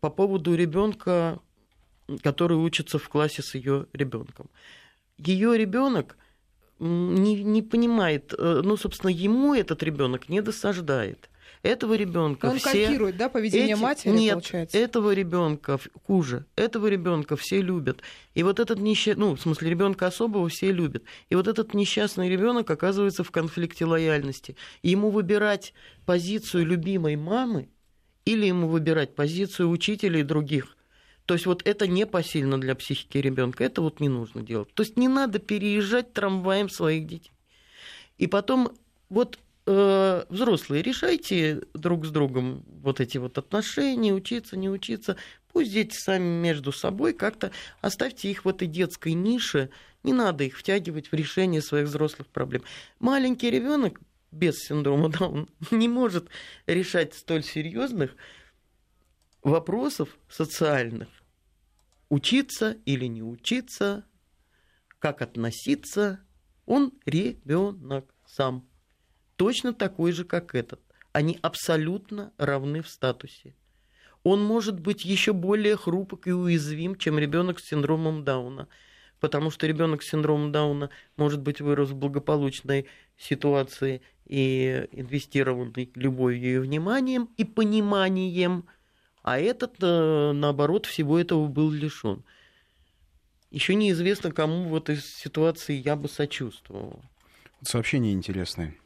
по 0.00 0.08
поводу 0.08 0.54
ребенка, 0.54 1.40
который 2.22 2.56
учится 2.56 2.98
в 2.98 3.08
классе 3.08 3.42
с 3.42 3.56
ее 3.56 3.86
ребенком. 3.92 4.48
Ее 5.18 5.58
ребенок 5.58 6.16
не, 6.78 7.42
не 7.42 7.62
понимает, 7.62 8.32
э, 8.38 8.60
ну, 8.64 8.76
собственно, 8.76 9.10
ему 9.10 9.52
этот 9.52 9.82
ребенок 9.82 10.28
не 10.28 10.40
досаждает. 10.40 11.28
Этого 11.62 11.94
ребенка 11.94 12.46
Он 12.46 12.58
все... 12.58 12.86
копирует, 12.86 13.16
да, 13.16 13.28
поведение 13.28 13.74
Эти- 13.74 13.82
матери, 13.82 14.12
Нет, 14.12 14.32
получается? 14.34 14.78
этого 14.78 15.12
ребенка 15.12 15.78
хуже. 16.06 16.46
Этого 16.56 16.86
ребенка 16.86 17.36
все 17.36 17.60
любят. 17.60 18.00
И 18.34 18.42
вот 18.42 18.60
этот 18.60 18.78
несчастный, 18.78 19.24
ну, 19.24 19.34
в 19.34 19.40
смысле, 19.40 19.70
ребенка 19.70 20.06
особого 20.06 20.48
все 20.48 20.70
любят. 20.70 21.02
И 21.30 21.34
вот 21.34 21.48
этот 21.48 21.74
несчастный 21.74 22.28
ребенок 22.28 22.70
оказывается 22.70 23.24
в 23.24 23.30
конфликте 23.30 23.84
лояльности. 23.84 24.56
И 24.82 24.90
ему 24.90 25.10
выбирать 25.10 25.74
позицию 26.06 26.66
любимой 26.66 27.16
мамы 27.16 27.68
или 28.24 28.46
ему 28.46 28.68
выбирать 28.68 29.14
позицию 29.14 29.70
учителя 29.70 30.20
и 30.20 30.22
других. 30.22 30.76
То 31.26 31.34
есть 31.34 31.44
вот 31.46 31.66
это 31.66 31.86
не 31.86 32.06
посильно 32.06 32.58
для 32.60 32.74
психики 32.74 33.18
ребенка. 33.18 33.64
Это 33.64 33.82
вот 33.82 34.00
не 34.00 34.08
нужно 34.08 34.42
делать. 34.42 34.72
То 34.74 34.82
есть 34.82 34.96
не 34.96 35.08
надо 35.08 35.38
переезжать 35.38 36.12
трамваем 36.12 36.70
своих 36.70 37.06
детей. 37.06 37.32
И 38.16 38.26
потом 38.26 38.72
вот 39.10 39.38
э, 39.70 40.24
взрослые, 40.30 40.82
решайте 40.82 41.60
друг 41.74 42.06
с 42.06 42.10
другом 42.10 42.64
вот 42.80 43.00
эти 43.00 43.18
вот 43.18 43.36
отношения, 43.36 44.14
учиться, 44.14 44.56
не 44.56 44.70
учиться. 44.70 45.16
Пусть 45.52 45.72
дети 45.72 45.94
сами 45.94 46.24
между 46.24 46.72
собой 46.72 47.12
как-то 47.12 47.50
оставьте 47.82 48.30
их 48.30 48.44
в 48.44 48.48
этой 48.48 48.66
детской 48.66 49.12
нише. 49.12 49.68
Не 50.04 50.14
надо 50.14 50.44
их 50.44 50.56
втягивать 50.56 51.12
в 51.12 51.14
решение 51.14 51.60
своих 51.60 51.88
взрослых 51.88 52.28
проблем. 52.28 52.62
Маленький 52.98 53.50
ребенок 53.50 54.00
без 54.32 54.58
синдрома 54.58 55.08
Дауна 55.18 55.46
не 55.70 55.88
может 55.88 56.28
решать 56.66 57.14
столь 57.14 57.44
серьезных 57.44 58.16
вопросов 59.42 60.16
социальных. 60.30 61.08
Учиться 62.08 62.78
или 62.86 63.04
не 63.04 63.22
учиться, 63.22 64.06
как 64.98 65.20
относиться. 65.20 66.20
Он 66.64 66.92
ребенок 67.04 68.14
сам 68.26 68.66
точно 69.38 69.72
такой 69.72 70.12
же, 70.12 70.24
как 70.24 70.54
этот. 70.54 70.80
Они 71.12 71.38
абсолютно 71.40 72.32
равны 72.36 72.82
в 72.82 72.88
статусе. 72.88 73.54
Он 74.24 74.42
может 74.42 74.80
быть 74.80 75.04
еще 75.04 75.32
более 75.32 75.76
хрупок 75.76 76.26
и 76.26 76.32
уязвим, 76.32 76.96
чем 76.96 77.18
ребенок 77.18 77.60
с 77.60 77.68
синдромом 77.68 78.24
Дауна. 78.24 78.68
Потому 79.20 79.50
что 79.50 79.66
ребенок 79.66 80.02
с 80.02 80.10
синдромом 80.10 80.52
Дауна 80.52 80.90
может 81.16 81.40
быть 81.40 81.60
вырос 81.60 81.90
в 81.90 81.96
благополучной 81.96 82.86
ситуации 83.16 84.02
и 84.26 84.86
инвестированный 84.92 85.90
любовью 85.94 86.56
и 86.56 86.58
вниманием 86.58 87.30
и 87.36 87.44
пониманием, 87.44 88.66
а 89.22 89.38
этот, 89.38 89.76
э, 89.80 90.32
наоборот, 90.32 90.86
всего 90.86 91.18
этого 91.18 91.46
был 91.46 91.70
лишен. 91.70 92.24
Еще 93.50 93.74
неизвестно, 93.74 94.30
кому 94.30 94.68
в 94.68 94.74
этой 94.76 94.96
ситуации 94.96 95.74
я 95.74 95.96
бы 95.96 96.08
сочувствовал. 96.08 97.02
Сообщение 97.62 98.12
интересное. 98.12 98.76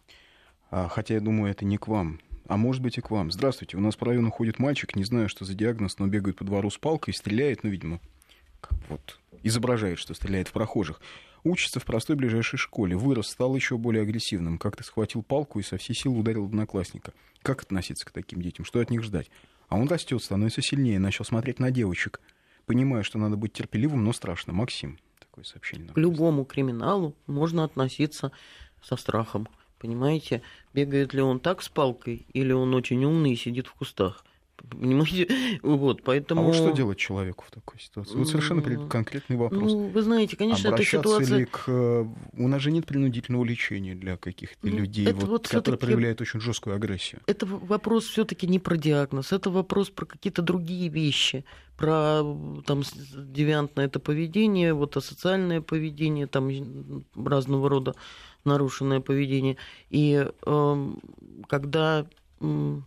А, 0.73 0.89
хотя 0.89 1.15
я 1.15 1.21
думаю, 1.21 1.51
это 1.51 1.67
не 1.67 1.77
к 1.77 1.87
вам. 1.87 2.19
А 2.49 2.57
может 2.57 2.83
быть 2.83 2.97
и 2.97 3.03
к 3.03 3.11
вам. 3.11 3.31
Здравствуйте, 3.31 3.77
у 3.77 3.81
нас 3.81 3.95
по 3.95 4.07
району 4.07 4.31
ходит 4.31 4.59
мальчик, 4.59 4.97
не 4.97 5.05
знаю, 5.05 5.29
что 5.29 5.45
за 5.45 5.55
диагноз, 5.55 5.99
но 5.99 6.07
бегает 6.07 6.37
по 6.37 6.45
двору 6.45 6.71
с 6.71 6.79
палкой 6.79 7.13
и 7.13 7.17
стреляет, 7.17 7.63
ну, 7.63 7.69
видимо, 7.71 8.01
вот, 8.89 9.19
изображает, 9.43 9.99
что 9.99 10.15
стреляет 10.15 10.49
в 10.49 10.53
прохожих. 10.53 11.01
Учится 11.45 11.79
в 11.79 11.85
простой 11.85 12.17
ближайшей 12.17 12.57
школе. 12.57 12.97
Вырос, 12.97 13.29
стал 13.29 13.55
еще 13.55 13.77
более 13.77 14.03
агрессивным. 14.03 14.59
Как-то 14.59 14.83
схватил 14.83 15.23
палку 15.23 15.61
и 15.61 15.63
со 15.63 15.77
всей 15.77 15.95
силы 15.95 16.21
ударил 16.21 16.47
одноклассника. 16.47 17.13
Как 17.43 17.63
относиться 17.63 18.07
к 18.07 18.11
таким 18.11 18.41
детям? 18.41 18.65
Что 18.65 18.81
от 18.81 18.89
них 18.89 19.03
ждать? 19.03 19.31
А 19.69 19.77
он 19.77 19.89
растет, 19.89 20.23
становится 20.23 20.63
сильнее, 20.63 20.99
начал 20.99 21.27
смотреть 21.27 21.59
на 21.59 21.71
девочек. 21.71 22.21
Понимаю, 22.65 23.05
что 23.05 23.19
надо 23.19 23.37
быть 23.37 23.53
терпеливым, 23.53 24.05
но 24.05 24.13
страшно. 24.13 24.55
Максим, 24.55 24.99
такое 25.19 25.45
сообщение. 25.45 25.93
К 25.93 25.99
любому 25.99 26.45
криминалу 26.47 27.15
можно 27.27 27.65
относиться 27.65 28.33
со 28.83 28.97
страхом. 28.97 29.49
Понимаете, 29.83 30.43
бегает 30.73 31.13
ли 31.13 31.21
он 31.21 31.41
так 31.41 31.61
с 31.61 31.69
палкой, 31.69 32.25
или 32.33 32.53
он 32.53 32.73
очень 32.73 33.05
умный 33.05 33.33
и 33.33 33.37
сидит 33.37 33.67
в 33.67 33.75
кустах. 33.75 34.25
Понимаете? 34.71 35.29
Вот, 35.63 36.03
поэтому... 36.03 36.43
А 36.43 36.45
вот 36.45 36.55
что 36.55 36.71
делать 36.71 36.99
человеку 36.99 37.45
в 37.49 37.51
такой 37.51 37.81
ситуации? 37.81 38.15
Вот 38.15 38.29
совершенно 38.29 38.63
конкретный 38.89 39.37
вопрос. 39.37 39.73
Ну, 39.73 39.89
вы 39.89 40.03
знаете, 40.03 40.37
конечно, 40.37 40.69
эта 40.69 40.85
ситуация... 40.85 41.39
ли 41.39 41.45
к... 41.47 41.65
э, 41.67 42.07
У 42.37 42.49
нас 42.49 42.63
же 42.63 42.71
нет 42.71 42.87
принудительного 42.87 43.45
лечения 43.45 43.97
для 43.97 44.17
каких-то 44.17 44.59
Ну, 44.63 44.77
людей, 44.77 45.05
это 45.07 45.17
вот, 45.17 45.29
вот 45.29 45.49
которые 45.49 45.79
проявляют 45.79 46.21
очень 46.21 46.41
жесткую 46.41 46.77
агрессию. 46.77 47.21
Это 47.27 47.45
вопрос 47.47 48.05
все-таки 48.05 48.47
не 48.47 48.61
про 48.61 48.77
диагноз, 48.77 49.33
это 49.33 49.51
вопрос 49.51 49.91
про 49.91 50.07
какие-то 50.07 50.43
другие 50.43 50.89
вещи, 50.89 51.45
про 51.77 52.23
там 52.67 52.83
девиантное 53.17 53.87
это 53.87 53.99
поведение, 53.99 54.75
вот 54.75 54.97
асоциальное 54.97 55.61
поведение, 55.61 56.27
там 56.29 57.05
разного 57.17 57.69
рода 57.69 57.95
нарушенное 58.45 59.01
поведение. 59.01 59.57
И 59.91 60.27
эм, 60.47 61.01
когда 61.49 62.07
м, 62.41 62.85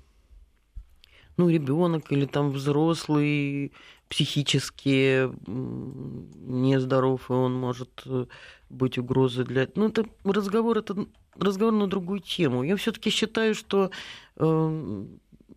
ну, 1.37 1.49
ребенок 1.49 2.11
или 2.11 2.25
там 2.25 2.51
взрослый 2.51 3.73
психически 4.07 5.29
нездоров, 5.47 7.29
и 7.29 7.33
он 7.33 7.53
может 7.55 8.03
э, 8.05 8.25
быть 8.69 8.97
угрозой 8.97 9.45
для... 9.45 9.67
Ну, 9.75 9.87
это 9.87 10.05
разговор, 10.23 10.77
это 10.77 11.07
разговор 11.37 11.73
на 11.73 11.87
другую 11.87 12.19
тему. 12.19 12.63
Я 12.63 12.75
все-таки 12.75 13.09
считаю, 13.09 13.55
что 13.55 13.89
э, 14.37 15.05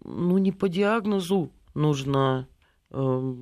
ну, 0.05 0.39
не 0.39 0.53
по 0.53 0.69
диагнозу 0.69 1.51
нужно 1.75 2.49
э, 2.91 3.35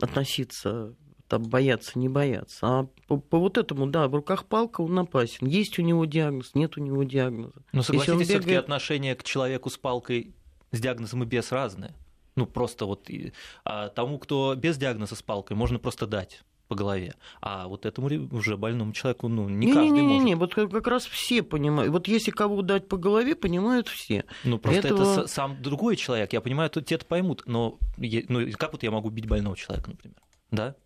относиться, 0.00 0.94
там, 1.34 1.42
бояться, 1.42 1.98
не 1.98 2.08
бояться. 2.08 2.58
А 2.62 2.86
по, 3.08 3.16
по 3.16 3.38
вот 3.38 3.58
этому, 3.58 3.88
да, 3.88 4.06
в 4.06 4.14
руках 4.14 4.44
палка, 4.44 4.82
он 4.82 4.96
опасен. 4.96 5.48
Есть 5.48 5.80
у 5.80 5.82
него 5.82 6.04
диагноз, 6.04 6.54
нет 6.54 6.76
у 6.76 6.80
него 6.80 7.02
диагноза. 7.02 7.60
Но 7.72 7.80
он 7.80 7.84
согласитесь, 7.84 8.28
все-таки 8.28 8.50
бегает- 8.50 8.64
отношение 8.64 9.16
к 9.16 9.24
человеку 9.24 9.68
с 9.68 9.76
палкой 9.76 10.32
с 10.70 10.78
диагнозом 10.78 11.24
и 11.24 11.26
без 11.26 11.50
разное. 11.50 11.96
Ну, 12.36 12.46
просто 12.46 12.86
вот 12.86 13.10
и- 13.10 13.32
а 13.64 13.88
тому, 13.88 14.18
кто 14.20 14.54
без 14.54 14.76
диагноза 14.76 15.16
с 15.16 15.22
палкой, 15.22 15.56
можно 15.56 15.80
просто 15.80 16.06
дать 16.06 16.44
по 16.68 16.76
голове. 16.76 17.14
А 17.40 17.66
вот 17.66 17.84
этому 17.84 18.08
уже 18.30 18.56
больному 18.56 18.92
человеку, 18.92 19.26
ну, 19.26 19.48
не, 19.48 19.72
каждый 19.72 19.90
не, 19.90 20.00
не, 20.00 20.02
может. 20.02 20.24
не, 20.24 20.34
вот 20.36 20.54
как, 20.54 20.86
раз 20.86 21.04
все 21.04 21.42
понимают. 21.42 21.90
Вот 21.90 22.06
если 22.06 22.30
кого 22.30 22.62
дать 22.62 22.86
по 22.86 22.96
голове, 22.96 23.34
понимают 23.34 23.88
все. 23.88 24.24
Ну, 24.44 24.58
просто 24.58 24.88
этого- 24.88 25.12
это 25.12 25.26
сам 25.26 25.60
другой 25.60 25.96
человек. 25.96 26.32
Я 26.32 26.40
понимаю, 26.40 26.70
тут 26.70 26.86
те 26.86 26.94
это 26.94 27.04
поймут. 27.06 27.42
Но 27.46 27.78
ну, 27.98 28.52
как 28.52 28.72
вот 28.72 28.84
я 28.84 28.92
могу 28.92 29.10
бить 29.10 29.26
больного 29.26 29.56
человека, 29.56 29.90
например? 29.90 30.16
Да? 30.52 30.76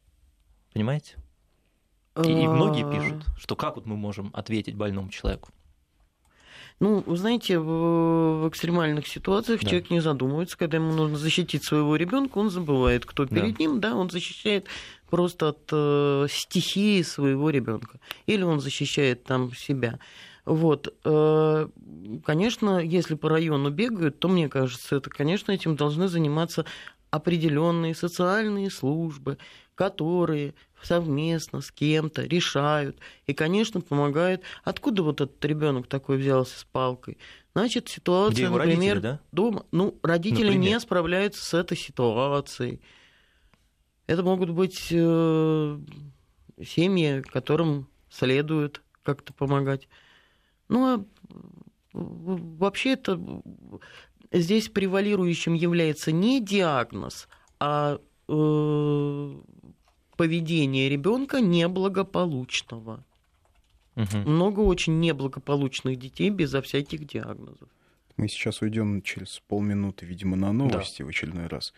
Понимаете? 0.73 1.17
И, 2.17 2.45
и 2.45 2.49
многие 2.49 2.83
А, 2.85 2.91
пишут, 2.91 3.27
что 3.39 3.57
как 3.57 3.77
вот 3.77 3.87
мы 3.87 3.97
можем 3.97 4.31
ответить 4.33 4.75
больному 4.75 5.11
человеку. 5.11 5.51
Ну, 6.81 7.03
вы 7.05 7.17
знаете, 7.17 7.59
в, 7.59 8.43
в 8.45 8.49
экстремальных 8.49 9.07
ситуациях 9.09 9.63
Да. 9.63 9.69
человек 9.69 9.91
не 9.91 10.01
задумывается, 10.01 10.57
когда 10.57 10.77
ему 10.77 10.93
нужно 10.93 11.17
защитить 11.17 11.65
своего 11.65 11.97
ребенка, 11.97 12.39
он 12.39 12.51
забывает, 12.51 13.05
кто 13.05 13.25
Да. 13.25 13.35
перед 13.35 13.59
ним, 13.59 13.81
да, 13.81 13.97
он 13.97 14.11
защищает 14.11 14.67
просто 15.11 15.49
от 15.49 15.69
э, 15.73 16.27
стихии 16.31 17.03
своего 17.03 17.51
ребенка. 17.51 17.99
Или 18.27 18.43
он 18.43 18.61
защищает 18.61 19.25
там 19.25 19.53
себя. 19.55 19.99
Вот. 20.45 20.95
э, 21.05 21.69
Конечно, 22.25 22.79
если 22.79 23.15
по 23.17 23.29
району 23.29 23.71
бегают, 23.71 24.19
то, 24.19 24.29
мне 24.29 24.49
кажется, 24.49 24.97
это, 24.97 25.11
конечно, 25.11 25.53
этим 25.53 25.77
должны 25.77 26.09
заниматься 26.09 26.65
определенные 27.11 27.95
социальные 27.95 28.71
службы, 28.71 29.39
которые 29.79 30.55
совместно 30.83 31.61
с 31.61 31.71
кем-то 31.71 32.25
решают 32.25 32.99
и, 33.27 33.33
конечно, 33.33 33.81
помогают. 33.81 34.43
Откуда 34.65 35.05
вот 35.05 35.21
этот 35.21 35.45
ребенок 35.45 35.87
такой 35.87 36.19
взялся 36.19 36.59
с 36.59 36.65
палкой? 36.65 37.17
Значит, 37.55 37.89
ситуация, 37.89 38.33
Где 38.33 38.43
его 38.43 38.59
например, 38.59 38.95
родители, 38.97 39.01
да? 39.01 39.21
дома. 39.31 39.67
Ну, 39.71 39.97
родители 40.03 40.47
Например. 40.47 40.69
не 40.69 40.81
справляются 40.81 41.45
с 41.45 41.55
этой 41.55 41.77
ситуацией. 41.77 42.81
Это 44.09 44.25
могут 44.25 44.51
быть 44.51 44.89
э, 44.91 45.79
семьи, 46.61 47.23
которым 47.23 47.89
следует 48.11 48.83
как-то 49.05 49.33
помогать. 49.33 49.89
Ну, 50.69 50.87
а 50.87 51.05
вообще 51.93 52.95
это 52.95 53.21
здесь 54.33 54.71
превалирующим 54.71 55.55
является 55.55 56.11
не 56.11 56.45
диагноз, 56.45 57.29
а 57.61 58.01
э, 58.29 59.35
поведение 60.19 60.89
ребенка 60.89 61.41
неблагополучного. 61.41 63.05
Мгм. 63.95 64.19
Много 64.27 64.61
очень 64.61 64.99
неблагополучных 64.99 65.97
детей 65.97 66.29
безо 66.31 66.61
всяких 66.61 67.07
диагнозов. 67.07 67.69
Мы 68.17 68.29
сейчас 68.29 68.61
уйдем 68.61 69.01
через 69.03 69.41
полминуты, 69.47 70.05
видимо, 70.05 70.37
на 70.37 70.53
новости 70.53 71.03
в 71.03 71.09
очередной 71.09 71.47
раз. 71.47 71.73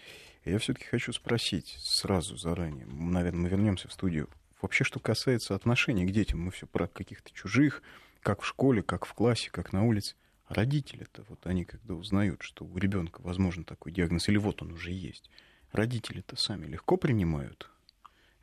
Я 0.46 0.58
все-таки 0.58 0.86
хочу 0.86 1.12
спросить 1.12 1.76
сразу 1.80 2.38
заранее. 2.38 2.86
Наверное, 2.86 3.42
мы 3.42 3.48
вернемся 3.50 3.88
в 3.88 3.92
студию. 3.92 4.26
Вообще, 4.62 4.84
что 4.84 5.00
касается 5.00 5.54
отношений 5.54 6.06
к 6.06 6.10
детям, 6.10 6.40
мы 6.40 6.50
все 6.50 6.66
про 6.66 6.88
каких-то 6.88 7.30
чужих, 7.34 7.82
как 8.22 8.40
в 8.40 8.46
школе, 8.46 8.82
как 8.82 9.04
в 9.04 9.12
классе, 9.12 9.50
как 9.50 9.74
на 9.74 9.84
улице. 9.84 10.14
А 10.46 10.54
родители-то, 10.54 11.24
вот 11.28 11.46
они 11.46 11.66
когда 11.66 11.92
узнают, 11.94 12.40
что 12.40 12.64
у 12.64 12.78
ребенка 12.78 13.20
возможен 13.20 13.64
такой 13.64 13.92
диагноз, 13.92 14.30
или 14.30 14.38
вот 14.38 14.62
он 14.62 14.72
уже 14.72 14.92
есть, 14.92 15.30
родители-то 15.72 16.36
сами 16.36 16.64
легко 16.66 16.96
принимают 16.96 17.70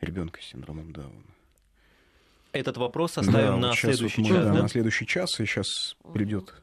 ребенка 0.02 0.41
с 0.41 0.45
синдромом 0.45 0.91
Дауна. 0.91 1.24
Этот 2.54 2.78
вопрос 2.78 3.16
Да, 3.16 3.22
оставим 3.22 3.54
вот 3.54 3.60
на 3.60 3.68
вот 3.70 3.78
следующий 3.78 4.22
мы, 4.22 4.28
час, 4.28 4.45
да, 4.45 4.54
да? 4.54 4.62
на 4.64 4.70
следующий 4.70 5.06
час, 5.06 5.39
и 5.39 5.45
сейчас 5.45 5.95
придет 6.14 6.54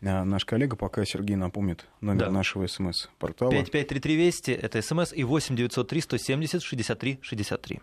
наш 0.00 0.44
коллега, 0.44 0.76
пока 0.76 1.04
Сергей 1.04 1.34
напомнит 1.36 1.86
номер 2.00 2.26
Да. 2.26 2.30
нашего 2.30 2.66
смс-портала. 2.66 3.50
5533 3.50 4.16
Вести, 4.16 4.50
это 4.52 4.82
смс, 4.82 5.12
и 5.12 5.24
8 5.24 5.56
903 5.56 6.00
170 6.02 6.62
63 6.62 7.18
63. 7.22 7.80